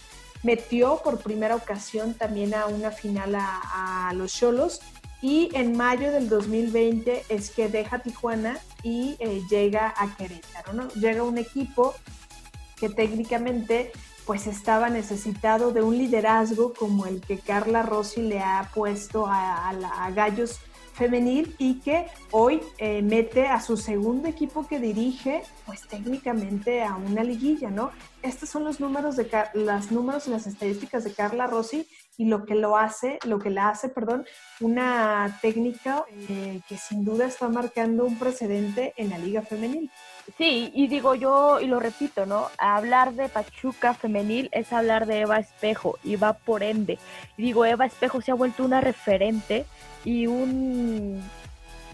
Metió 0.44 1.02
por 1.04 1.20
primera 1.20 1.56
ocasión 1.56 2.14
también 2.14 2.54
a 2.54 2.68
una 2.68 2.92
final 2.92 3.34
a, 3.36 4.10
a 4.10 4.14
los 4.14 4.34
Cholos 4.34 4.82
y 5.24 5.50
en 5.54 5.78
mayo 5.78 6.12
del 6.12 6.28
2020 6.28 7.24
es 7.30 7.50
que 7.50 7.70
deja 7.70 8.00
Tijuana 8.00 8.60
y 8.84 9.16
eh, 9.20 9.42
llega 9.50 9.94
a 9.98 10.14
Querétaro, 10.18 10.74
¿no? 10.74 10.90
Llega 10.90 11.24
un 11.24 11.38
equipo 11.38 11.96
que 12.76 12.90
técnicamente 12.90 13.94
pues 14.26 14.48
estaba 14.48 14.90
necesitado 14.90 15.72
de 15.72 15.82
un 15.82 15.98
liderazgo 15.98 16.74
como 16.74 17.06
el 17.06 17.22
que 17.22 17.40
Carla 17.40 17.84
Rossi 17.84 18.22
le 18.22 18.42
ha 18.42 18.70
puesto 18.76 19.26
a, 19.26 20.12
Gallos 20.14 20.60
femenil 20.94 21.56
y 21.58 21.80
que 21.80 22.08
hoy 22.32 22.62
eh, 22.78 23.02
mete 23.02 23.48
a 23.48 23.62
su 23.62 23.78
segundo 23.78 24.28
equipo 24.28 24.68
que 24.68 24.80
dirige, 24.80 25.44
pues 25.66 25.88
técnicamente 25.88 26.84
a 26.84 26.98
una 26.98 27.24
liguilla, 27.24 27.72
¿no? 27.72 27.92
Estos 28.22 28.50
son 28.50 28.66
los 28.66 28.82
números 28.82 29.16
de 29.16 29.30
las 29.54 29.90
números 29.90 30.28
y 30.28 30.32
las 30.32 30.48
estadísticas 30.48 31.06
de 31.06 31.14
Carla 31.14 31.48
Rossi 31.48 31.88
y 32.18 32.26
lo 32.26 32.46
que 32.46 32.56
lo 32.56 32.78
hace, 32.78 33.20
lo 33.26 33.40
que 33.40 33.50
la 33.50 33.70
hace, 33.70 33.90
perdón, 33.90 34.26
una 34.60 35.40
técnica 35.42 36.06
eh, 36.30 36.62
que 36.68 36.78
sin 36.78 37.04
duda 37.04 37.26
está 37.26 37.50
marcando 37.50 38.06
un 38.06 38.20
precedente 38.20 38.94
en 38.98 39.10
la 39.10 39.18
liga 39.18 39.42
femenil. 39.42 39.90
Sí, 40.38 40.72
y 40.74 40.88
digo 40.88 41.16
yo, 41.16 41.60
y 41.60 41.68
lo 41.68 41.80
repito, 41.80 42.26
¿no? 42.26 42.48
Hablar 42.58 43.14
de 43.14 43.30
Pachuca 43.30 43.94
femenil 43.94 44.50
es 44.54 44.72
hablar 44.72 45.06
de 45.06 45.22
Eva 45.22 45.40
Espejo, 45.40 45.98
y 46.04 46.16
va 46.16 46.34
por 46.34 46.64
ende. 46.64 46.98
Y 47.38 47.44
digo, 47.44 47.66
Eva 47.66 47.86
Espejo 47.86 48.22
se 48.22 48.32
ha 48.32 48.36
vuelto 48.36 48.64
una 48.64 48.80
referente 48.80 49.66
y 50.06 50.28
un 50.28 51.22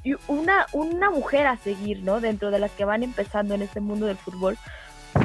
y 0.03 0.13
una, 0.27 0.65
una 0.71 1.09
mujer 1.09 1.47
a 1.47 1.57
seguir, 1.57 2.03
¿no? 2.03 2.21
Dentro 2.21 2.51
de 2.51 2.59
las 2.59 2.71
que 2.71 2.85
van 2.85 3.03
empezando 3.03 3.53
en 3.55 3.61
este 3.61 3.81
mundo 3.81 4.05
del 4.05 4.17
fútbol. 4.17 4.57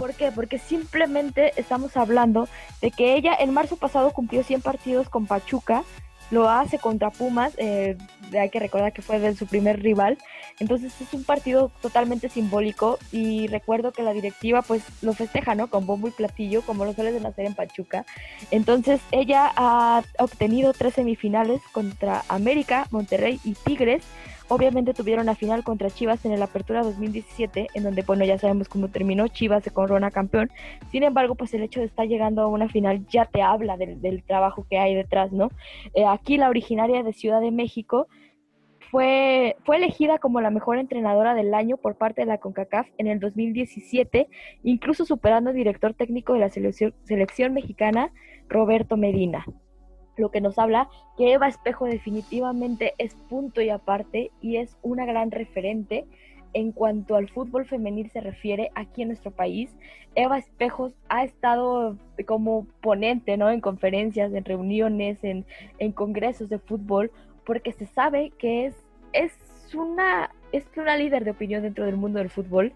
¿Por 0.04 0.12
qué? 0.12 0.30
Porque 0.30 0.58
simplemente 0.58 1.58
estamos 1.58 1.96
hablando 1.96 2.46
de 2.82 2.90
que 2.90 3.14
ella 3.14 3.34
en 3.40 3.54
marzo 3.54 3.76
pasado 3.76 4.10
cumplió 4.10 4.42
100 4.42 4.60
partidos 4.60 5.08
con 5.08 5.24
Pachuca, 5.24 5.82
lo 6.30 6.50
hace 6.50 6.78
contra 6.78 7.08
Pumas, 7.08 7.54
eh, 7.56 7.96
hay 8.38 8.50
que 8.50 8.58
recordar 8.58 8.92
que 8.92 9.00
fue 9.00 9.18
de 9.18 9.34
su 9.34 9.46
primer 9.46 9.80
rival, 9.80 10.18
entonces 10.60 10.92
es 11.00 11.14
un 11.14 11.24
partido 11.24 11.72
totalmente 11.80 12.28
simbólico 12.28 12.98
y 13.12 13.46
recuerdo 13.46 13.92
que 13.92 14.02
la 14.02 14.12
directiva 14.12 14.60
pues 14.60 14.82
lo 15.00 15.14
festeja, 15.14 15.54
¿no? 15.54 15.70
Con 15.70 15.86
bombo 15.86 16.06
y 16.06 16.10
platillo, 16.10 16.60
como 16.60 16.84
lo 16.84 16.92
suele 16.92 17.10
de 17.10 17.26
hacer 17.26 17.46
en 17.46 17.54
Pachuca. 17.54 18.04
Entonces 18.50 19.00
ella 19.10 19.50
ha 19.56 20.02
obtenido 20.18 20.74
tres 20.74 20.92
semifinales 20.92 21.62
contra 21.72 22.24
América, 22.28 22.88
Monterrey 22.90 23.40
y 23.42 23.54
Tigres, 23.54 24.02
Obviamente 24.48 24.92
tuvieron 24.92 25.24
la 25.24 25.34
final 25.34 25.64
contra 25.64 25.88
Chivas 25.88 26.24
en 26.26 26.32
el 26.32 26.42
Apertura 26.42 26.82
2017, 26.82 27.68
en 27.72 27.82
donde, 27.82 28.02
bueno, 28.02 28.26
ya 28.26 28.38
sabemos 28.38 28.68
cómo 28.68 28.88
terminó, 28.88 29.26
Chivas 29.28 29.64
se 29.64 29.70
corona 29.70 30.10
campeón. 30.10 30.50
Sin 30.90 31.02
embargo, 31.02 31.34
pues 31.34 31.54
el 31.54 31.62
hecho 31.62 31.80
de 31.80 31.86
estar 31.86 32.06
llegando 32.06 32.42
a 32.42 32.46
una 32.46 32.68
final 32.68 33.06
ya 33.08 33.24
te 33.24 33.40
habla 33.40 33.78
del, 33.78 34.22
trabajo 34.26 34.66
que 34.68 34.78
hay 34.78 34.94
detrás, 34.94 35.32
¿no? 35.32 35.50
Eh, 35.94 36.04
aquí 36.04 36.36
la 36.36 36.50
originaria 36.50 37.02
de 37.02 37.14
Ciudad 37.14 37.40
de 37.40 37.52
México 37.52 38.06
fue, 38.90 39.56
fue 39.64 39.76
elegida 39.76 40.18
como 40.18 40.42
la 40.42 40.50
mejor 40.50 40.78
entrenadora 40.78 41.34
del 41.34 41.54
año 41.54 41.78
por 41.78 41.96
parte 41.96 42.20
de 42.20 42.26
la 42.26 42.38
CONCACAF 42.38 42.86
en 42.98 43.06
el 43.06 43.20
2017, 43.20 44.28
incluso 44.62 45.06
superando 45.06 45.50
al 45.50 45.56
director 45.56 45.94
técnico 45.94 46.34
de 46.34 46.40
la 46.40 46.50
selección 46.50 47.54
mexicana, 47.54 48.12
Roberto 48.48 48.98
Medina 48.98 49.46
lo 50.16 50.30
que 50.30 50.40
nos 50.40 50.58
habla 50.58 50.88
que 51.16 51.32
Eva 51.32 51.48
Espejo 51.48 51.86
definitivamente 51.86 52.94
es 52.98 53.14
punto 53.14 53.60
y 53.60 53.70
aparte 53.70 54.30
y 54.40 54.56
es 54.56 54.76
una 54.82 55.04
gran 55.04 55.30
referente 55.30 56.06
en 56.54 56.72
cuanto 56.72 57.16
al 57.16 57.28
fútbol 57.28 57.66
femenil 57.66 58.10
se 58.10 58.20
refiere 58.20 58.70
aquí 58.74 59.02
en 59.02 59.08
nuestro 59.08 59.32
país. 59.32 59.76
Eva 60.14 60.38
Espejos 60.38 60.92
ha 61.08 61.24
estado 61.24 61.98
como 62.26 62.66
ponente 62.80 63.36
¿no? 63.36 63.50
en 63.50 63.60
conferencias, 63.60 64.32
en 64.32 64.44
reuniones, 64.44 65.18
en, 65.22 65.44
congresos 65.92 66.48
de 66.48 66.60
fútbol, 66.60 67.10
porque 67.44 67.72
se 67.72 67.86
sabe 67.86 68.32
que 68.38 68.66
es, 68.66 68.76
es, 69.12 69.32
una, 69.74 70.30
es 70.52 70.64
una 70.76 70.96
líder 70.96 71.24
de 71.24 71.32
opinión 71.32 71.62
dentro 71.62 71.84
del 71.84 71.96
mundo 71.96 72.20
del 72.20 72.30
fútbol. 72.30 72.72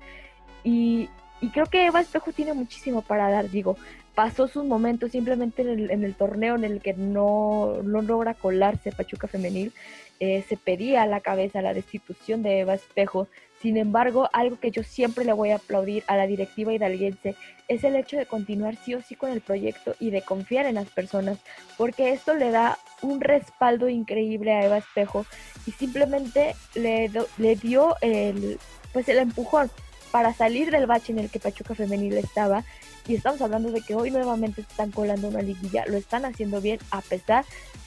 Y, 0.65 1.09
y 1.41 1.51
creo 1.51 1.67
que 1.67 1.87
Eva 1.87 2.01
Espejo 2.01 2.33
tiene 2.33 2.53
muchísimo 2.53 3.03
para 3.03 3.31
dar, 3.31 3.51
digo, 3.51 3.77
pasó 4.15 4.49
sus 4.49 4.65
momentos 4.65 5.13
simplemente 5.13 5.63
en 5.63 6.03
el, 6.03 6.15
torneo 6.17 6.57
en 6.57 6.65
el 6.65 6.81
que 6.81 6.95
no, 6.95 7.79
logra 7.85 8.35
colarse 8.35 8.91
Pachuca 8.91 9.29
Femenil. 9.29 9.73
Eh, 10.19 10.45
se 10.49 10.57
pedía 10.57 11.03
a 11.03 11.07
la 11.07 11.21
cabeza 11.21 11.63
la 11.63 11.75
destitución 11.75 12.43
de 12.43 12.59
Eva 12.59 12.75
Espejo. 12.75 13.29
Sin 13.63 13.77
embargo, 13.77 14.29
algo 14.33 14.59
que 14.59 14.73
yo 14.73 14.83
siempre 14.83 15.25
le 15.25 15.33
voy 15.33 15.51
a 15.51 15.57
aplaudir 15.57 16.03
a 16.09 16.17
la 16.17 16.27
directiva 16.27 16.73
hidalguense 16.73 17.37
es 17.69 17.85
el 17.85 17.95
hecho 17.95 18.17
de 18.17 18.27
continuar 18.27 18.75
sí 18.75 18.95
o 18.95 19.03
sí 19.03 19.15
con 19.15 19.31
el 19.31 19.41
proyecto 19.41 19.95
y 20.01 20.11
de 20.11 20.23
confiar 20.23 20.67
en 20.67 20.75
las 20.75 20.89
personas, 20.89 21.39
porque 21.77 22.13
esto 22.13 22.35
le 22.35 22.51
da 22.51 22.79
un 23.03 23.21
respaldo 23.21 23.89
increíble 23.89 24.53
a 24.53 24.65
Eva 24.65 24.79
Espejo 24.79 25.27
y 25.67 25.71
simplemente 25.71 26.57
le, 26.75 27.11
le 27.37 27.57
dio 27.57 27.95
el, 28.01 28.59
pues 28.93 29.09
el 29.09 29.19
empujón 29.19 29.71
para 30.11 30.33
salir 30.33 30.71
del 30.71 30.87
bache 30.87 31.13
en 31.13 31.19
el 31.19 31.31
que 31.31 31.41
Pachuca 31.41 31.75
Femenil 31.75 32.17
estaba 32.17 32.65
y 33.07 33.15
estamos 33.15 33.41
hablando 33.41 33.71
de 33.71 33.81
que 33.81 33.95
hoy 33.95 34.11
nuevamente 34.11 34.63
se 34.63 34.69
están 34.71 34.91
colando 34.91 35.29
una 35.29 35.43
liguilla, 35.43 35.85
lo 35.87 35.97
están 35.97 36.25
haciendo 36.25 36.61
bien 36.61 36.79
a 36.91 37.01
pesar 37.01 37.45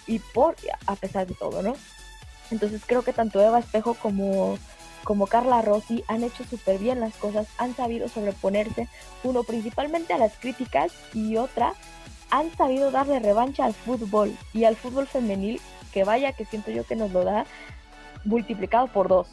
y 0.08 0.20
por 0.20 0.56
a 0.88 0.96
pesar 0.96 1.28
de 1.28 1.36
todo, 1.36 1.62
¿no? 1.62 1.74
Entonces 2.50 2.82
creo 2.86 3.04
que 3.04 3.14
tanto 3.14 3.42
Eva 3.42 3.60
Espejo 3.60 3.94
como, 3.94 4.58
como 5.04 5.28
Carla 5.28 5.62
Rossi 5.62 6.04
han 6.08 6.24
hecho 6.24 6.44
súper 6.44 6.80
bien 6.80 7.00
las 7.00 7.16
cosas, 7.16 7.48
han 7.58 7.76
sabido 7.76 8.10
sobreponerse, 8.10 8.88
uno 9.24 9.44
principalmente 9.44 10.14
a 10.14 10.18
las 10.18 10.34
críticas 10.38 10.92
y 11.14 11.38
otra, 11.38 11.74
han 12.30 12.56
sabido 12.56 12.92
darle 12.92 13.20
revancha 13.20 13.66
al 13.66 13.74
fútbol 13.74 14.36
y 14.54 14.64
al 14.64 14.76
fútbol 14.76 15.08
femenil, 15.08 15.62
que 15.94 16.04
vaya 16.04 16.34
que 16.34 16.46
siento 16.46 16.72
yo 16.72 16.86
que 16.86 16.96
nos 16.96 17.12
lo 17.12 17.24
da 17.24 17.46
multiplicado 18.24 18.88
por 18.88 19.08
dos. 19.08 19.28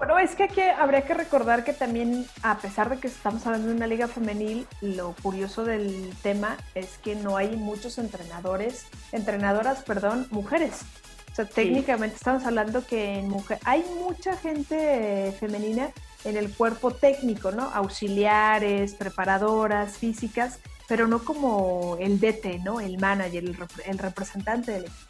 Bueno, 0.00 0.18
es 0.18 0.34
que, 0.34 0.44
aquí 0.44 0.62
habría 0.62 1.02
que 1.02 1.12
recordar 1.12 1.62
que 1.62 1.74
también, 1.74 2.24
a 2.42 2.56
pesar 2.56 2.88
de 2.88 2.96
que 2.96 3.06
estamos 3.06 3.46
hablando 3.46 3.68
de 3.68 3.74
una 3.74 3.86
liga 3.86 4.08
femenil, 4.08 4.66
lo 4.80 5.14
curioso 5.22 5.62
del 5.66 6.14
tema 6.22 6.56
es 6.74 6.96
que 6.96 7.14
no 7.14 7.36
hay 7.36 7.54
muchos 7.54 7.98
entrenadores, 7.98 8.86
entrenadoras, 9.12 9.82
perdón, 9.82 10.26
mujeres. 10.30 10.86
O 11.30 11.34
sea, 11.34 11.44
técnicamente 11.44 12.16
estamos 12.16 12.46
hablando 12.46 12.86
que 12.86 13.18
en 13.18 13.28
mujer, 13.28 13.58
hay 13.66 13.84
mucha 14.02 14.38
gente 14.38 15.36
femenina 15.38 15.90
en 16.24 16.38
el 16.38 16.50
cuerpo 16.50 16.92
técnico, 16.92 17.52
¿no? 17.52 17.64
Auxiliares, 17.64 18.94
preparadoras, 18.94 19.98
físicas, 19.98 20.60
pero 20.88 21.08
no 21.08 21.22
como 21.22 21.98
el 22.00 22.18
DT, 22.20 22.60
¿no? 22.64 22.80
El 22.80 22.96
manager, 22.96 23.44
el, 23.44 23.56
el 23.84 23.98
representante 23.98 24.72
del 24.72 24.84
equipo. 24.84 25.09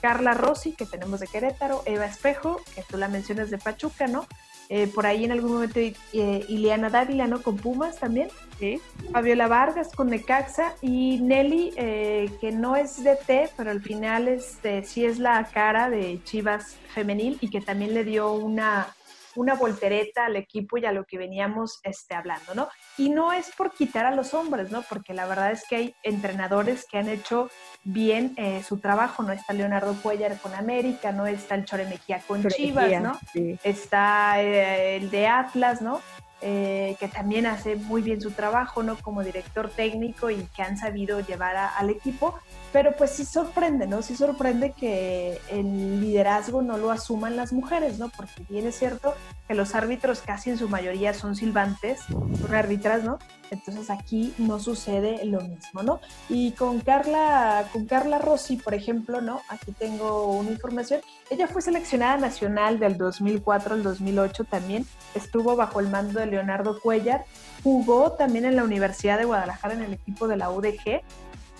Carla 0.00 0.34
Rossi, 0.34 0.72
que 0.72 0.86
tenemos 0.86 1.20
de 1.20 1.26
Querétaro, 1.26 1.82
Eva 1.86 2.06
Espejo, 2.06 2.60
que 2.74 2.82
tú 2.82 2.96
la 2.96 3.08
mencionas 3.08 3.50
de 3.50 3.58
Pachuca, 3.58 4.06
¿no? 4.06 4.26
Eh, 4.70 4.86
por 4.86 5.06
ahí 5.06 5.24
en 5.24 5.32
algún 5.32 5.52
momento 5.52 5.80
eh, 5.80 5.92
Ileana 6.12 6.90
Dávila, 6.90 7.26
¿no? 7.26 7.42
Con 7.42 7.56
Pumas 7.56 7.98
también. 7.98 8.28
Sí. 8.58 8.80
Fabiola 9.12 9.48
Vargas 9.48 9.94
con 9.94 10.08
Necaxa 10.08 10.74
y 10.82 11.20
Nelly, 11.20 11.72
eh, 11.76 12.30
que 12.40 12.52
no 12.52 12.76
es 12.76 13.02
de 13.02 13.16
T, 13.16 13.48
pero 13.56 13.70
al 13.70 13.80
final 13.80 14.28
este, 14.28 14.82
sí 14.84 15.04
es 15.04 15.18
la 15.18 15.42
cara 15.44 15.88
de 15.88 16.20
Chivas 16.24 16.76
femenil 16.92 17.38
y 17.40 17.48
que 17.48 17.60
también 17.60 17.94
le 17.94 18.04
dio 18.04 18.32
una, 18.32 18.94
una 19.38 19.54
voltereta 19.54 20.26
al 20.26 20.34
equipo 20.34 20.78
y 20.78 20.84
a 20.84 20.90
lo 20.90 21.04
que 21.04 21.16
veníamos 21.16 21.78
este, 21.84 22.16
hablando, 22.16 22.56
¿no? 22.56 22.68
Y 22.96 23.08
no 23.08 23.32
es 23.32 23.52
por 23.56 23.70
quitar 23.72 24.04
a 24.04 24.10
los 24.10 24.34
hombres, 24.34 24.72
¿no? 24.72 24.82
Porque 24.82 25.14
la 25.14 25.26
verdad 25.26 25.52
es 25.52 25.64
que 25.68 25.76
hay 25.76 25.94
entrenadores 26.02 26.84
que 26.90 26.98
han 26.98 27.08
hecho 27.08 27.48
bien 27.84 28.34
eh, 28.36 28.64
su 28.64 28.78
trabajo, 28.78 29.22
¿no? 29.22 29.32
Está 29.32 29.52
Leonardo 29.52 29.94
Cuellar 30.02 30.36
con 30.38 30.54
América, 30.54 31.12
¿no? 31.12 31.24
Está 31.28 31.54
el 31.54 31.64
Chore 31.66 31.84
Mejía 31.84 32.20
con 32.26 32.44
Chivas, 32.48 33.00
¿no? 33.00 33.16
Está 33.62 34.42
eh, 34.42 34.96
el 34.96 35.08
de 35.08 35.28
Atlas, 35.28 35.80
¿no? 35.82 36.00
Eh, 36.40 36.96
que 37.00 37.08
también 37.08 37.46
hace 37.46 37.74
muy 37.74 38.00
bien 38.00 38.20
su 38.20 38.30
trabajo, 38.30 38.84
¿no? 38.84 38.96
Como 38.96 39.24
director 39.24 39.70
técnico 39.70 40.30
y 40.30 40.46
que 40.54 40.62
han 40.62 40.76
sabido 40.76 41.18
llevar 41.18 41.56
al 41.56 41.90
equipo. 41.90 42.38
Pero 42.72 42.94
pues 42.96 43.10
sí 43.10 43.24
sorprende, 43.24 43.86
¿no? 43.86 44.02
Sí 44.02 44.14
sorprende 44.14 44.72
que 44.72 45.40
el 45.50 46.00
liderazgo 46.00 46.62
no 46.62 46.76
lo 46.76 46.92
asuman 46.92 47.34
las 47.34 47.52
mujeres, 47.52 47.98
¿no? 47.98 48.08
Porque 48.10 48.44
bien 48.48 48.66
es 48.66 48.78
cierto 48.78 49.14
que 49.48 49.54
los 49.54 49.74
árbitros 49.74 50.20
casi 50.20 50.50
en 50.50 50.58
su 50.58 50.68
mayoría 50.68 51.12
son 51.14 51.34
silbantes, 51.34 52.02
son 52.02 52.54
árbitras, 52.54 53.02
¿no? 53.02 53.18
Entonces 53.50 53.90
aquí 53.90 54.34
no 54.38 54.58
sucede 54.60 55.24
lo 55.24 55.40
mismo, 55.40 55.82
¿no? 55.82 56.00
Y 56.28 56.52
con 56.52 56.80
Carla, 56.80 57.66
con 57.72 57.86
Carla 57.86 58.18
Rossi, 58.18 58.56
por 58.56 58.74
ejemplo, 58.74 59.20
¿no? 59.20 59.40
Aquí 59.48 59.72
tengo 59.72 60.32
una 60.32 60.50
información. 60.50 61.00
Ella 61.30 61.46
fue 61.46 61.62
seleccionada 61.62 62.18
nacional 62.18 62.78
del 62.78 62.98
2004 62.98 63.74
al 63.74 63.82
2008 63.82 64.44
también. 64.44 64.86
Estuvo 65.14 65.56
bajo 65.56 65.80
el 65.80 65.88
mando 65.88 66.20
de 66.20 66.26
Leonardo 66.28 66.80
Cuellar. 66.80 67.24
Jugó 67.62 68.12
también 68.12 68.44
en 68.44 68.56
la 68.56 68.64
Universidad 68.64 69.18
de 69.18 69.24
Guadalajara 69.24 69.74
en 69.74 69.82
el 69.82 69.94
equipo 69.94 70.28
de 70.28 70.36
la 70.36 70.50
UDG 70.50 71.02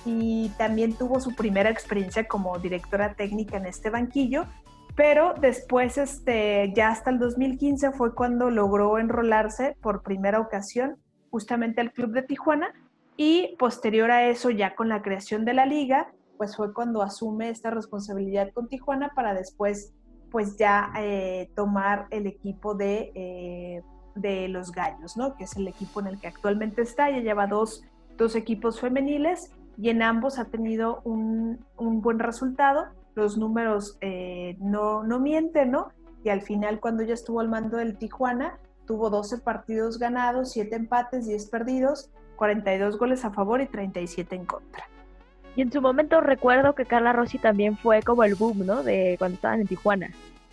y 0.04 0.50
también 0.56 0.94
tuvo 0.94 1.20
su 1.20 1.34
primera 1.34 1.70
experiencia 1.70 2.26
como 2.26 2.58
directora 2.58 3.14
técnica 3.14 3.56
en 3.56 3.66
este 3.66 3.90
banquillo, 3.90 4.46
pero 4.96 5.34
después, 5.40 5.98
este, 5.98 6.72
ya 6.75 6.88
hasta 6.88 7.10
el 7.10 7.18
2015 7.18 7.92
fue 7.92 8.14
cuando 8.14 8.50
logró 8.50 8.98
enrolarse 8.98 9.76
por 9.80 10.02
primera 10.02 10.40
ocasión 10.40 10.96
justamente 11.30 11.80
al 11.80 11.92
Club 11.92 12.12
de 12.12 12.22
Tijuana 12.22 12.72
y 13.16 13.56
posterior 13.58 14.10
a 14.10 14.28
eso, 14.28 14.50
ya 14.50 14.75
con 14.75 14.88
la 14.88 15.02
creación 15.02 15.44
de 15.44 15.54
la 15.54 15.66
liga, 15.66 16.12
pues 16.37 16.56
fue 16.56 16.72
cuando 16.72 17.02
asume 17.02 17.50
esta 17.50 17.70
responsabilidad 17.70 18.52
con 18.52 18.68
Tijuana 18.68 19.12
para 19.14 19.34
después, 19.34 19.92
pues 20.30 20.56
ya 20.56 20.90
eh, 20.98 21.50
tomar 21.54 22.06
el 22.10 22.26
equipo 22.26 22.75
de, 22.75 23.12
eh, 23.14 23.82
de 24.20 24.48
los 24.48 24.72
Gallos, 24.72 25.16
¿no? 25.16 25.37
Que 25.37 25.44
es 25.44 25.56
el 25.56 25.68
equipo 25.68 26.00
en 26.00 26.08
el 26.08 26.20
que 26.20 26.28
actualmente 26.28 26.82
está, 26.82 27.10
ya 27.10 27.18
lleva 27.18 27.46
dos, 27.46 27.84
dos 28.16 28.37
equipos 28.37 28.80
femeniles 28.80 29.52
y 29.76 29.90
en 29.90 30.02
ambos 30.02 30.38
ha 30.38 30.46
tenido 30.46 31.00
un, 31.04 31.64
buen 31.76 32.18
resultado. 32.18 32.87
Los 33.14 33.37
números 33.37 33.96
eh, 34.00 34.56
no, 34.60 35.02
no 35.04 35.20
mienten, 35.20 35.70
¿no? 35.70 35.88
Y 36.25 36.30
al 36.30 36.42
final, 36.42 36.80
cuando 36.80 37.02
ya 37.04 37.14
estuvo 37.14 37.40
al 37.40 37.48
mando 37.48 37.76
del 37.76 37.96
Tijuana, 37.96 38.58
tuvo 38.87 39.10
12 39.10 39.38
partidos 39.38 39.98
ganados, 39.98 40.52
7 40.52 40.75
empates, 40.75 41.26
10 41.26 41.46
perdidos, 41.46 42.10
42 42.37 42.98
goles 42.98 43.25
a 43.25 43.30
favor 43.30 43.60
y 43.60 43.66
37 43.66 44.34
en 44.34 44.44
contra. 44.46 44.84
Y 45.56 45.62
en 45.62 45.72
su 45.72 45.80
momento 45.80 46.20
recuerdo 46.20 46.75
que 46.75 46.87
Carla 46.87 47.12
Rossi 47.12 47.38
también 47.38 47.76
fue 47.76 48.02
como 48.02 48.25
el 48.25 48.34
boom, 48.34 48.64
¿no? 48.64 48.82
De 48.82 49.16
cuando 49.18 49.37
estaban 49.37 49.60
en 49.60 49.66
Tijuana. 49.66 50.10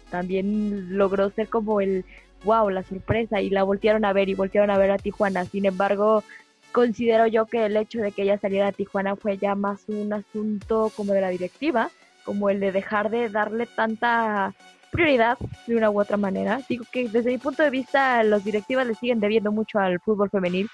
También 0.10 0.98
logró 0.98 1.30
ser 1.30 1.48
como 1.48 1.82
el 1.82 2.06
wow, 2.44 2.70
la 2.70 2.84
sorpresa 2.84 3.42
y 3.42 3.50
la 3.50 3.64
voltearon 3.64 4.06
a 4.06 4.14
ver 4.14 4.30
y 4.30 4.36
voltearon 4.36 4.70
a 4.70 4.78
ver 4.78 4.92
a 4.92 4.98
Tijuana. 4.98 5.46
Sin 5.46 5.66
embargo, 5.66 6.24
considero 6.72 7.28
yo 7.28 7.46
que 7.46 7.66
el 7.66 7.78
hecho 7.78 8.00
de 8.02 8.12
que 8.12 8.24
ella 8.24 8.38
saliera 8.38 8.68
a 8.68 8.72
Tijuana 8.72 9.16
fue 9.16 9.38
ya 9.38 9.56
más 9.56 9.86
un 9.88 10.14
asunto 10.14 10.92
como 10.96 11.14
de 11.14 11.22
la 11.22 11.30
directiva, 11.30 11.90
como 12.24 12.50
el 12.50 12.60
de 12.60 12.72
dejar 12.72 13.10
de 13.10 13.30
darle 13.30 13.66
tanta 13.66 14.54
prioridad 14.92 15.38
de 15.68 15.76
una 15.76 15.90
u 15.90 16.00
otra 16.00 16.18
manera. 16.18 16.62
Digo 16.68 16.86
que 16.92 17.08
desde 17.10 17.32
mi 17.32 17.38
punto 17.38 17.64
de 17.64 17.70
vista 17.70 18.24
los 18.24 18.44
directivas 18.44 18.88
le 18.88 18.96
siguen 18.96 19.20
debiendo 19.20 19.52
mucho 19.52 19.80
al 19.80 20.00
fútbol 20.00 20.30
femenil, 20.30 20.70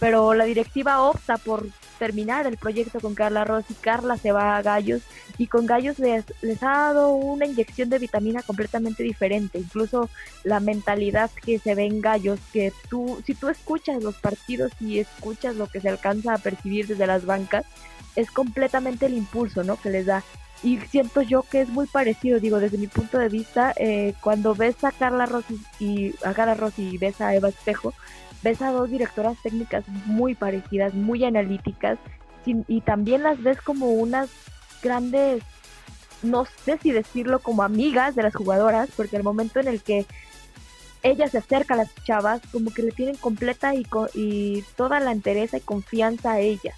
pero 0.00 0.34
la 0.34 0.44
directiva 0.44 1.02
opta 1.02 1.36
por 1.36 1.66
terminar 1.98 2.46
el 2.46 2.56
proyecto 2.56 3.00
con 3.00 3.14
Carla 3.14 3.44
Ross 3.44 3.64
y 3.70 3.74
Carla 3.74 4.16
se 4.16 4.32
va 4.32 4.56
a 4.56 4.62
Gallos 4.62 5.02
y 5.38 5.46
con 5.46 5.66
Gallos 5.66 5.98
les, 5.98 6.24
les 6.42 6.62
ha 6.62 6.70
dado 6.70 7.10
una 7.10 7.46
inyección 7.46 7.88
de 7.90 7.98
vitamina 7.98 8.42
completamente 8.42 9.02
diferente, 9.02 9.58
incluso 9.58 10.08
la 10.42 10.60
mentalidad 10.60 11.30
que 11.44 11.58
se 11.58 11.74
ve 11.74 11.86
en 11.86 12.00
Gallos, 12.00 12.38
que 12.52 12.72
tú, 12.88 13.22
si 13.26 13.34
tú 13.34 13.48
escuchas 13.48 14.02
los 14.02 14.16
partidos 14.16 14.72
y 14.80 14.98
escuchas 14.98 15.56
lo 15.56 15.66
que 15.66 15.80
se 15.80 15.88
alcanza 15.88 16.34
a 16.34 16.38
percibir 16.38 16.86
desde 16.86 17.06
las 17.06 17.24
bancas, 17.24 17.64
es 18.16 18.30
completamente 18.30 19.06
el 19.06 19.14
impulso, 19.14 19.64
¿no? 19.64 19.76
Que 19.76 19.90
les 19.90 20.06
da. 20.06 20.22
Y 20.64 20.78
siento 20.78 21.20
yo 21.20 21.42
que 21.42 21.60
es 21.60 21.68
muy 21.68 21.86
parecido, 21.86 22.40
digo, 22.40 22.58
desde 22.58 22.78
mi 22.78 22.86
punto 22.86 23.18
de 23.18 23.28
vista, 23.28 23.74
eh, 23.76 24.14
cuando 24.22 24.54
ves 24.54 24.82
a 24.82 24.92
Carla 24.92 25.26
Rossi 25.26 25.60
y 25.78 26.14
a 26.24 26.32
Carla 26.32 26.54
Rossi 26.54 26.88
y 26.88 26.96
ves 26.96 27.20
a 27.20 27.34
Eva 27.34 27.50
Espejo, 27.50 27.92
ves 28.42 28.62
a 28.62 28.70
dos 28.70 28.90
directoras 28.90 29.36
técnicas 29.42 29.86
muy 30.06 30.34
parecidas, 30.34 30.94
muy 30.94 31.22
analíticas, 31.22 31.98
y 32.46 32.80
también 32.82 33.22
las 33.22 33.42
ves 33.42 33.60
como 33.60 33.90
unas 33.90 34.30
grandes, 34.82 35.42
no 36.22 36.46
sé 36.64 36.78
si 36.82 36.92
decirlo 36.92 37.40
como 37.40 37.62
amigas 37.62 38.14
de 38.14 38.22
las 38.22 38.34
jugadoras, 38.34 38.88
porque 38.96 39.16
el 39.16 39.22
momento 39.22 39.60
en 39.60 39.68
el 39.68 39.82
que 39.82 40.06
ella 41.02 41.28
se 41.28 41.38
acerca 41.38 41.74
a 41.74 41.78
las 41.78 41.94
chavas, 42.04 42.40
como 42.50 42.72
que 42.72 42.82
le 42.82 42.90
tienen 42.90 43.16
completa 43.16 43.74
y, 43.74 43.86
y 44.14 44.62
toda 44.76 44.98
la 45.00 45.12
entereza 45.12 45.58
y 45.58 45.60
confianza 45.60 46.32
a 46.32 46.40
ellas. 46.40 46.74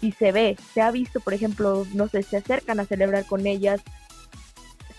Y 0.00 0.12
se 0.12 0.32
ve, 0.32 0.56
se 0.74 0.82
ha 0.82 0.90
visto, 0.90 1.20
por 1.20 1.34
ejemplo, 1.34 1.86
no 1.94 2.08
sé, 2.08 2.22
se 2.22 2.36
acercan 2.36 2.80
a 2.80 2.84
celebrar 2.84 3.24
con 3.24 3.46
ellas. 3.46 3.80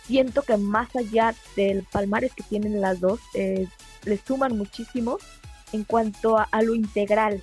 Siento 0.05 0.41
que 0.41 0.57
más 0.57 0.95
allá 0.95 1.35
del 1.55 1.83
palmares 1.83 2.33
que 2.33 2.43
tienen 2.43 2.81
las 2.81 2.99
dos, 2.99 3.19
eh, 3.33 3.67
les 4.05 4.21
suman 4.21 4.57
muchísimo 4.57 5.17
en 5.73 5.83
cuanto 5.83 6.37
a, 6.37 6.61
lo 6.61 6.75
integral. 6.75 7.41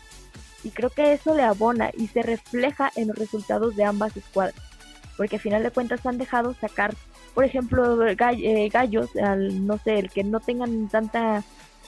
Y 0.63 0.71
creo 0.71 0.91
que 0.91 1.13
eso 1.13 1.35
le 1.35 1.43
abona 1.43 1.91
y 1.97 2.09
se 2.09 2.23
refleja 2.23 2.91
en 2.97 3.09
los 3.09 3.19
resultados 3.19 3.77
de 3.77 3.85
ambas 3.85 4.17
escuadras. 4.17 4.61
Porque 5.17 5.37
al 5.37 5.43
final 5.43 5.63
de 5.63 5.71
cuentas 5.71 6.05
han 6.07 6.19
dejado 6.19 6.55
sacar, 6.55 6.95
por 7.35 7.45
ejemplo, 7.45 8.05
eh, 8.07 8.69
gallos, 8.69 9.15
al, 9.17 9.67
no 9.67 9.79
sé, 9.79 9.99
el 9.99 10.11
que 10.11 10.25
no 10.25 10.41
tengan 10.41 10.89
tanta... 10.89 11.45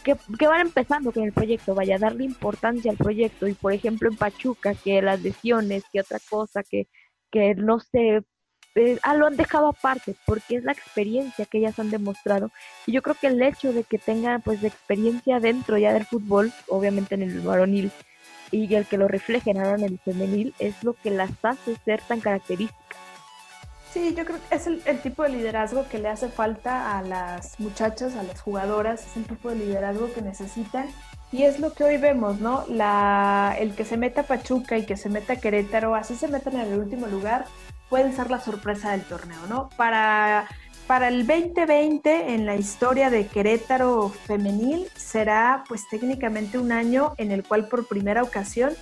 Que, 0.07 0.47
van 0.47 0.61
empezando 0.61 1.11
con 1.11 1.25
el 1.25 1.33
proyecto, 1.33 1.75
vaya 1.75 1.97
a 1.97 1.99
darle 1.99 2.25
importancia 2.25 2.93
al 2.93 2.97
proyecto. 2.97 3.49
Y 3.49 3.55
por 3.55 3.73
ejemplo 3.73 4.09
en 4.09 4.17
Pachuca, 4.17 4.75
que 4.75 5.03
las 5.03 5.21
lesiones, 5.21 5.83
que 5.93 6.01
otra 6.01 6.21
cosa, 6.31 6.63
que, 6.63 6.87
que 7.31 7.57
no 7.57 7.81
sé, 7.81 8.23
eh, 8.77 8.99
ah, 9.03 9.15
lo 9.15 9.27
han 9.27 9.37
dejado 9.37 9.69
aparte 9.69 10.15
porque 10.27 10.57
es 10.57 10.65
la 10.65 10.73
experiencia 10.73 11.47
que 11.47 11.59
ellas 11.59 11.79
han 11.79 11.91
demostrado 11.91 12.51
y 12.85 12.93
yo 12.93 13.01
creo 13.01 13.17
que 13.19 13.29
el 13.29 13.41
hecho 13.41 13.73
de 13.73 13.85
que 13.85 13.97
tengan 13.97 14.43
pues 14.43 14.61
de 14.61 14.69
experiencia 14.69 15.41
dentro 15.41 15.79
ya 15.79 15.95
del 15.95 16.05
fútbol, 16.05 16.53
obviamente 16.69 17.15
en 17.15 17.23
el 17.23 17.41
varonil 17.41 17.91
y 18.51 18.75
el 18.75 18.85
que 18.85 18.99
lo 18.99 19.09
reflejen 19.09 19.57
ahora 19.57 19.77
en 19.77 19.85
el 19.85 19.99
femenil 19.99 20.55
es 20.59 20.85
lo 20.85 20.93
que 20.93 21.11
las 21.11 21.31
hace 21.43 21.75
ser 21.87 22.03
tan 22.03 22.21
características. 22.21 23.16
Sí, 23.97 24.15
yo 24.15 24.27
creo 24.27 24.39
que 24.47 24.55
es 24.55 24.67
el, 24.67 25.01
tipo 25.01 25.23
de 25.23 25.31
liderazgo 25.31 25.89
que 25.89 25.99
le 25.99 26.11
hace 26.11 26.29
falta 26.29 26.99
a 26.99 27.01
las 27.01 27.59
muchachas, 27.59 28.15
a 28.15 28.25
las 28.25 28.43
jugadoras, 28.43 29.07
es 29.07 29.17
el 29.17 29.25
tipo 29.25 29.49
de 29.49 29.57
liderazgo 29.57 30.13
que 30.13 30.21
necesitan 30.21 30.87
y 31.33 31.45
es 31.45 31.61
lo 31.61 31.73
que 31.73 31.83
hoy 31.83 31.97
vemos, 31.97 32.39
¿no? 32.39 32.67
El 33.59 33.75
que 33.75 33.87
se 33.87 33.97
meta 33.97 34.25
Pachuca 34.25 34.77
y 34.77 34.85
que 34.85 34.99
se 34.99 35.09
meta 35.09 35.37
Querétaro, 35.37 35.95
así 35.95 36.15
se 36.15 36.29
metan 36.29 36.57
en 36.57 36.73
el 36.73 36.79
último 36.79 37.07
lugar, 37.07 37.47
pueden 37.89 38.15
ser 38.15 38.31
la 38.31 38.39
sorpresa 38.39 38.91
del 38.91 39.03
torneo, 39.05 39.41
¿no? 39.49 39.71
Para, 39.79 40.47
para 40.87 41.09
el 41.09 41.27
2020 41.27 42.35
en 42.35 42.45
la 42.45 42.55
historia 42.55 43.09
de 43.09 43.27
Querétaro 43.27 44.11
femenil 44.11 44.89
será 44.95 45.65
pues 45.69 45.89
técnicamente 45.89 46.59
un 46.59 46.71
año 46.71 47.15
en 47.17 47.33
el 47.33 47.45
cual 47.45 47.67
por 47.69 47.89
primera 47.89 48.23
ocasión 48.23 48.73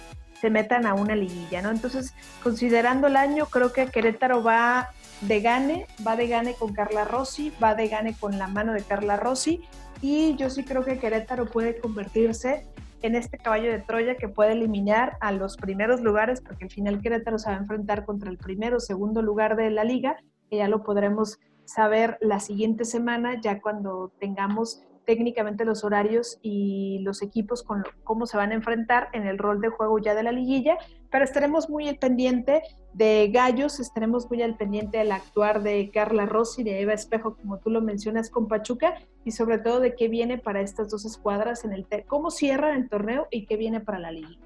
se 0.40 0.50
metan 0.50 0.86
a 0.86 0.94
una 0.94 1.14
liguilla, 1.14 1.62
¿no? 1.62 1.70
Entonces, 1.70 2.14
considerando 2.42 3.06
el 3.06 3.14
año, 3.14 3.46
creo 3.46 3.72
que 3.72 3.86
Querétaro 3.86 4.42
va 4.42 4.90
de 5.26 5.40
gane, 5.40 5.86
va 6.06 6.16
de 6.16 6.28
gane 6.28 6.54
con 6.54 6.72
Carla 6.72 7.04
Rossi, 7.04 7.52
va 7.62 7.74
de 7.74 7.88
gane 7.88 8.14
con 8.14 8.38
la 8.38 8.46
mano 8.48 8.72
de 8.72 8.82
Carla 8.82 9.16
Rossi. 9.16 9.62
Y 10.00 10.36
yo 10.36 10.50
sí 10.50 10.64
creo 10.64 10.84
que 10.84 10.98
Querétaro 10.98 11.46
puede 11.46 11.78
convertirse 11.78 12.66
en 13.02 13.14
este 13.14 13.38
caballo 13.38 13.70
de 13.70 13.80
Troya 13.80 14.16
que 14.16 14.28
puede 14.28 14.52
eliminar 14.52 15.16
a 15.20 15.32
los 15.32 15.56
primeros 15.56 16.00
lugares, 16.00 16.40
porque 16.40 16.64
al 16.64 16.70
final 16.70 17.00
Querétaro 17.00 17.38
se 17.38 17.50
va 17.50 17.56
a 17.56 17.60
enfrentar 17.60 18.04
contra 18.04 18.30
el 18.30 18.38
primero 18.38 18.78
o 18.78 18.80
segundo 18.80 19.22
lugar 19.22 19.56
de 19.56 19.70
la 19.70 19.84
liga, 19.84 20.16
que 20.50 20.56
ya 20.56 20.68
lo 20.68 20.82
podremos 20.82 21.38
saber 21.64 22.18
la 22.20 22.40
siguiente 22.40 22.84
semana, 22.84 23.40
ya 23.40 23.60
cuando 23.60 24.12
tengamos 24.20 24.82
técnicamente 25.04 25.64
los 25.64 25.84
horarios 25.84 26.38
y 26.42 26.98
los 27.00 27.22
equipos 27.22 27.62
con 27.62 27.84
cómo 28.02 28.26
se 28.26 28.36
van 28.36 28.50
a 28.50 28.54
enfrentar 28.54 29.08
en 29.12 29.26
el 29.26 29.38
rol 29.38 29.60
de 29.60 29.68
juego 29.68 29.98
ya 29.98 30.14
de 30.14 30.22
la 30.22 30.32
liguilla, 30.32 30.78
pero 31.10 31.24
estaremos 31.24 31.70
muy 31.70 31.88
al 31.88 31.96
pendiente 31.96 32.62
de 32.92 33.30
Gallos, 33.32 33.80
estaremos 33.80 34.28
muy 34.30 34.42
al 34.42 34.56
pendiente 34.56 34.98
del 34.98 35.12
actuar 35.12 35.62
de 35.62 35.90
Carla 35.92 36.26
Rossi, 36.26 36.62
de 36.62 36.80
Eva 36.80 36.92
Espejo, 36.92 37.36
como 37.36 37.58
tú 37.58 37.70
lo 37.70 37.80
mencionas 37.80 38.30
con 38.30 38.48
Pachuca, 38.48 38.94
y 39.24 39.30
sobre 39.30 39.58
todo 39.58 39.80
de 39.80 39.94
qué 39.94 40.08
viene 40.08 40.38
para 40.38 40.60
estas 40.60 40.90
dos 40.90 41.04
escuadras 41.04 41.64
en 41.64 41.72
el 41.72 41.86
cómo 42.06 42.30
cierran 42.30 42.76
el 42.76 42.88
torneo 42.88 43.26
y 43.30 43.46
qué 43.46 43.56
viene 43.56 43.80
para 43.80 43.98
la 43.98 44.10
liguilla. 44.10 44.40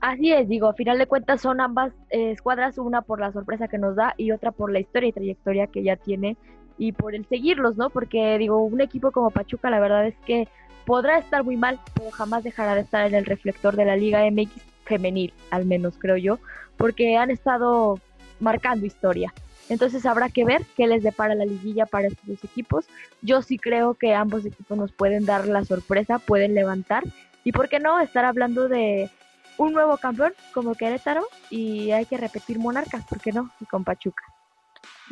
Así 0.00 0.32
es, 0.32 0.48
digo, 0.48 0.66
a 0.66 0.72
final 0.72 0.96
de 0.96 1.06
cuentas 1.06 1.42
son 1.42 1.60
ambas 1.60 1.92
eh, 2.08 2.30
escuadras, 2.30 2.78
una 2.78 3.02
por 3.02 3.20
la 3.20 3.32
sorpresa 3.32 3.68
que 3.68 3.76
nos 3.76 3.96
da 3.96 4.14
y 4.16 4.32
otra 4.32 4.50
por 4.50 4.72
la 4.72 4.80
historia 4.80 5.10
y 5.10 5.12
trayectoria 5.12 5.66
que 5.66 5.82
ya 5.82 5.96
tiene 5.96 6.38
y 6.80 6.92
por 6.92 7.14
el 7.14 7.26
seguirlos, 7.26 7.76
¿no? 7.76 7.90
Porque 7.90 8.38
digo, 8.38 8.64
un 8.64 8.80
equipo 8.80 9.12
como 9.12 9.30
Pachuca 9.30 9.68
la 9.68 9.80
verdad 9.80 10.06
es 10.06 10.14
que 10.24 10.48
podrá 10.86 11.18
estar 11.18 11.44
muy 11.44 11.58
mal, 11.58 11.78
pero 11.94 12.10
jamás 12.10 12.42
dejará 12.42 12.74
de 12.74 12.80
estar 12.80 13.06
en 13.06 13.14
el 13.14 13.26
reflector 13.26 13.76
de 13.76 13.84
la 13.84 13.96
Liga 13.96 14.24
MX 14.30 14.62
femenil, 14.86 15.34
al 15.50 15.66
menos 15.66 15.98
creo 15.98 16.16
yo, 16.16 16.38
porque 16.78 17.18
han 17.18 17.30
estado 17.30 18.00
marcando 18.40 18.86
historia. 18.86 19.34
Entonces 19.68 20.06
habrá 20.06 20.30
que 20.30 20.46
ver 20.46 20.62
qué 20.74 20.86
les 20.86 21.02
depara 21.02 21.34
la 21.34 21.44
liguilla 21.44 21.84
para 21.84 22.08
estos 22.08 22.26
dos 22.26 22.44
equipos. 22.44 22.86
Yo 23.20 23.42
sí 23.42 23.58
creo 23.58 23.92
que 23.92 24.14
ambos 24.14 24.46
equipos 24.46 24.78
nos 24.78 24.90
pueden 24.90 25.26
dar 25.26 25.46
la 25.48 25.66
sorpresa, 25.66 26.18
pueden 26.18 26.54
levantar. 26.54 27.04
Y 27.44 27.52
por 27.52 27.68
qué 27.68 27.78
no 27.78 28.00
estar 28.00 28.24
hablando 28.24 28.68
de 28.68 29.10
un 29.58 29.74
nuevo 29.74 29.98
campeón 29.98 30.32
como 30.54 30.74
Querétaro 30.74 31.26
y 31.50 31.90
hay 31.90 32.06
que 32.06 32.16
repetir 32.16 32.58
Monarcas, 32.58 33.04
¿por 33.04 33.20
qué 33.20 33.32
no? 33.32 33.50
Y 33.60 33.66
con 33.66 33.84
Pachuca. 33.84 34.24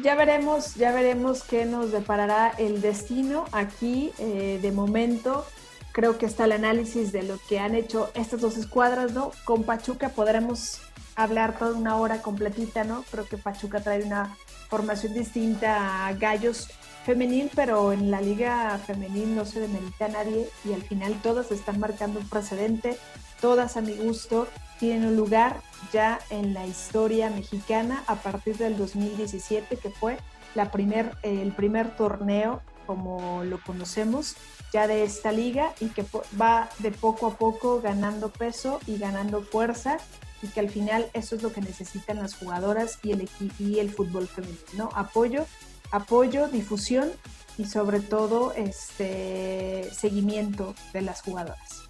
Ya 0.00 0.14
veremos, 0.14 0.76
ya 0.76 0.92
veremos 0.92 1.42
qué 1.42 1.64
nos 1.64 1.90
deparará 1.90 2.54
el 2.56 2.80
destino 2.80 3.46
aquí. 3.50 4.12
Eh, 4.18 4.60
de 4.62 4.70
momento, 4.70 5.44
creo 5.90 6.18
que 6.18 6.26
está 6.26 6.44
el 6.44 6.52
análisis 6.52 7.10
de 7.10 7.24
lo 7.24 7.36
que 7.48 7.58
han 7.58 7.74
hecho 7.74 8.08
estas 8.14 8.40
dos 8.40 8.56
escuadras, 8.56 9.12
¿no? 9.12 9.32
Con 9.44 9.64
Pachuca 9.64 10.10
podremos 10.10 10.80
hablar 11.16 11.58
toda 11.58 11.76
una 11.76 11.96
hora 11.96 12.22
completita, 12.22 12.84
¿no? 12.84 13.04
Creo 13.10 13.26
que 13.26 13.38
Pachuca 13.38 13.80
trae 13.80 14.04
una 14.04 14.36
formación 14.68 15.14
distinta 15.14 16.06
a 16.06 16.12
Gallos 16.12 16.68
femenil, 17.04 17.50
pero 17.56 17.92
en 17.92 18.12
la 18.12 18.20
liga 18.20 18.78
femenil 18.86 19.34
no 19.34 19.44
se 19.44 19.58
demerita 19.58 20.04
a 20.04 20.08
nadie 20.08 20.48
y 20.64 20.74
al 20.74 20.82
final 20.82 21.20
todas 21.22 21.50
están 21.50 21.80
marcando 21.80 22.20
un 22.20 22.28
precedente, 22.28 22.96
todas 23.40 23.76
a 23.76 23.80
mi 23.80 23.94
gusto 23.94 24.46
tienen 24.78 25.08
un 25.08 25.16
lugar 25.16 25.60
ya 25.92 26.18
en 26.30 26.54
la 26.54 26.66
historia 26.66 27.30
mexicana 27.30 28.02
a 28.06 28.16
partir 28.16 28.56
del 28.56 28.76
2017, 28.76 29.76
que 29.76 29.90
fue 29.90 30.18
la 30.54 30.70
primer, 30.70 31.16
el 31.22 31.52
primer 31.52 31.96
torneo 31.96 32.62
como 32.86 33.44
lo 33.44 33.62
conocemos 33.62 34.36
ya 34.72 34.86
de 34.86 35.04
esta 35.04 35.30
liga 35.30 35.74
y 35.78 35.88
que 35.88 36.04
va 36.40 36.70
de 36.78 36.90
poco 36.90 37.26
a 37.26 37.36
poco 37.36 37.80
ganando 37.82 38.30
peso 38.30 38.80
y 38.86 38.96
ganando 38.98 39.42
fuerza 39.42 39.98
y 40.42 40.48
que 40.48 40.60
al 40.60 40.70
final 40.70 41.10
eso 41.12 41.36
es 41.36 41.42
lo 41.42 41.52
que 41.52 41.60
necesitan 41.60 42.18
las 42.18 42.34
jugadoras 42.34 42.98
y 43.02 43.12
el 43.12 43.28
y 43.58 43.78
el 43.78 43.90
fútbol 43.90 44.26
femenino, 44.26 44.58
¿no? 44.74 44.90
Apoyo, 44.94 45.46
apoyo, 45.90 46.48
difusión 46.48 47.10
y 47.58 47.66
sobre 47.66 48.00
todo 48.00 48.52
este 48.52 49.90
seguimiento 49.92 50.74
de 50.92 51.02
las 51.02 51.22
jugadoras. 51.22 51.87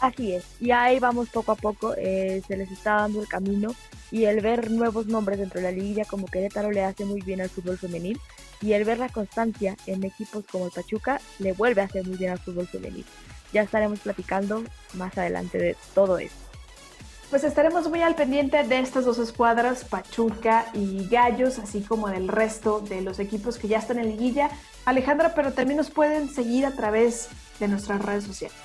Así 0.00 0.32
es, 0.32 0.44
y 0.60 0.70
ahí 0.70 1.00
vamos 1.00 1.28
poco 1.28 1.52
a 1.52 1.56
poco, 1.56 1.94
eh, 1.96 2.40
se 2.46 2.56
les 2.56 2.70
está 2.70 2.94
dando 2.94 3.20
el 3.20 3.26
camino 3.26 3.74
y 4.12 4.26
el 4.26 4.40
ver 4.40 4.70
nuevos 4.70 5.06
nombres 5.06 5.40
dentro 5.40 5.60
de 5.60 5.72
la 5.72 5.76
liga 5.76 6.04
como 6.04 6.26
Querétaro 6.26 6.70
le 6.70 6.84
hace 6.84 7.04
muy 7.04 7.20
bien 7.20 7.40
al 7.40 7.50
fútbol 7.50 7.78
femenil 7.78 8.20
y 8.62 8.72
el 8.74 8.84
ver 8.84 8.98
la 8.98 9.08
constancia 9.08 9.76
en 9.86 10.04
equipos 10.04 10.44
como 10.50 10.66
el 10.66 10.72
Pachuca 10.72 11.20
le 11.40 11.52
vuelve 11.52 11.82
a 11.82 11.86
hacer 11.86 12.06
muy 12.06 12.16
bien 12.16 12.30
al 12.30 12.38
fútbol 12.38 12.68
femenil. 12.68 13.04
Ya 13.52 13.62
estaremos 13.62 13.98
platicando 14.00 14.62
más 14.94 15.16
adelante 15.18 15.58
de 15.58 15.76
todo 15.94 16.18
esto. 16.18 16.36
Pues 17.30 17.44
estaremos 17.44 17.88
muy 17.90 18.00
al 18.00 18.14
pendiente 18.14 18.62
de 18.62 18.78
estas 18.78 19.04
dos 19.04 19.18
escuadras, 19.18 19.84
Pachuca 19.84 20.66
y 20.72 21.06
Gallos, 21.08 21.58
así 21.58 21.82
como 21.82 22.08
del 22.08 22.28
resto 22.28 22.80
de 22.80 23.02
los 23.02 23.18
equipos 23.18 23.58
que 23.58 23.68
ya 23.68 23.78
están 23.78 23.98
en 23.98 24.08
liguilla. 24.08 24.48
Alejandra, 24.86 25.34
pero 25.34 25.52
también 25.52 25.76
nos 25.76 25.90
pueden 25.90 26.30
seguir 26.30 26.64
a 26.64 26.74
través 26.74 27.28
de 27.60 27.68
nuestras 27.68 28.02
redes 28.02 28.24
sociales. 28.24 28.56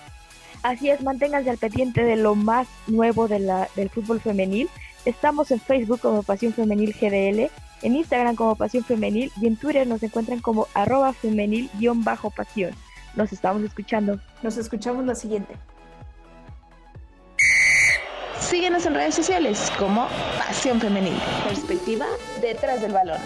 Así 0.63 0.89
es, 0.89 1.01
manténganse 1.01 1.49
al 1.49 1.57
pendiente 1.57 2.03
de 2.03 2.15
lo 2.15 2.35
más 2.35 2.67
nuevo 2.87 3.27
de 3.27 3.39
la, 3.39 3.67
del 3.75 3.89
fútbol 3.89 4.21
femenil. 4.21 4.69
Estamos 5.03 5.51
en 5.51 5.59
Facebook 5.59 5.99
como 5.99 6.23
Pasión 6.23 6.53
Femenil 6.53 6.93
GDL, 6.93 7.51
en 7.81 7.95
Instagram 7.97 8.35
como 8.35 8.55
Pasión 8.55 8.85
Femenil 8.85 9.29
y 9.41 9.47
en 9.47 9.57
Twitter 9.57 9.85
nos 9.85 10.01
encuentran 10.01 10.39
como 10.39 10.67
arroba 10.73 11.11
femenil-pasión. 11.11 12.71
Nos 13.15 13.33
estamos 13.33 13.61
escuchando. 13.63 14.19
Nos 14.41 14.55
escuchamos 14.55 15.05
la 15.05 15.15
siguiente. 15.15 15.53
Síguenos 18.39 18.85
en 18.85 18.93
redes 18.95 19.15
sociales 19.15 19.69
como 19.77 20.07
Pasión 20.37 20.79
Femenil. 20.79 21.17
Perspectiva 21.45 22.05
detrás 22.41 22.81
del 22.81 22.93
balón. 22.93 23.19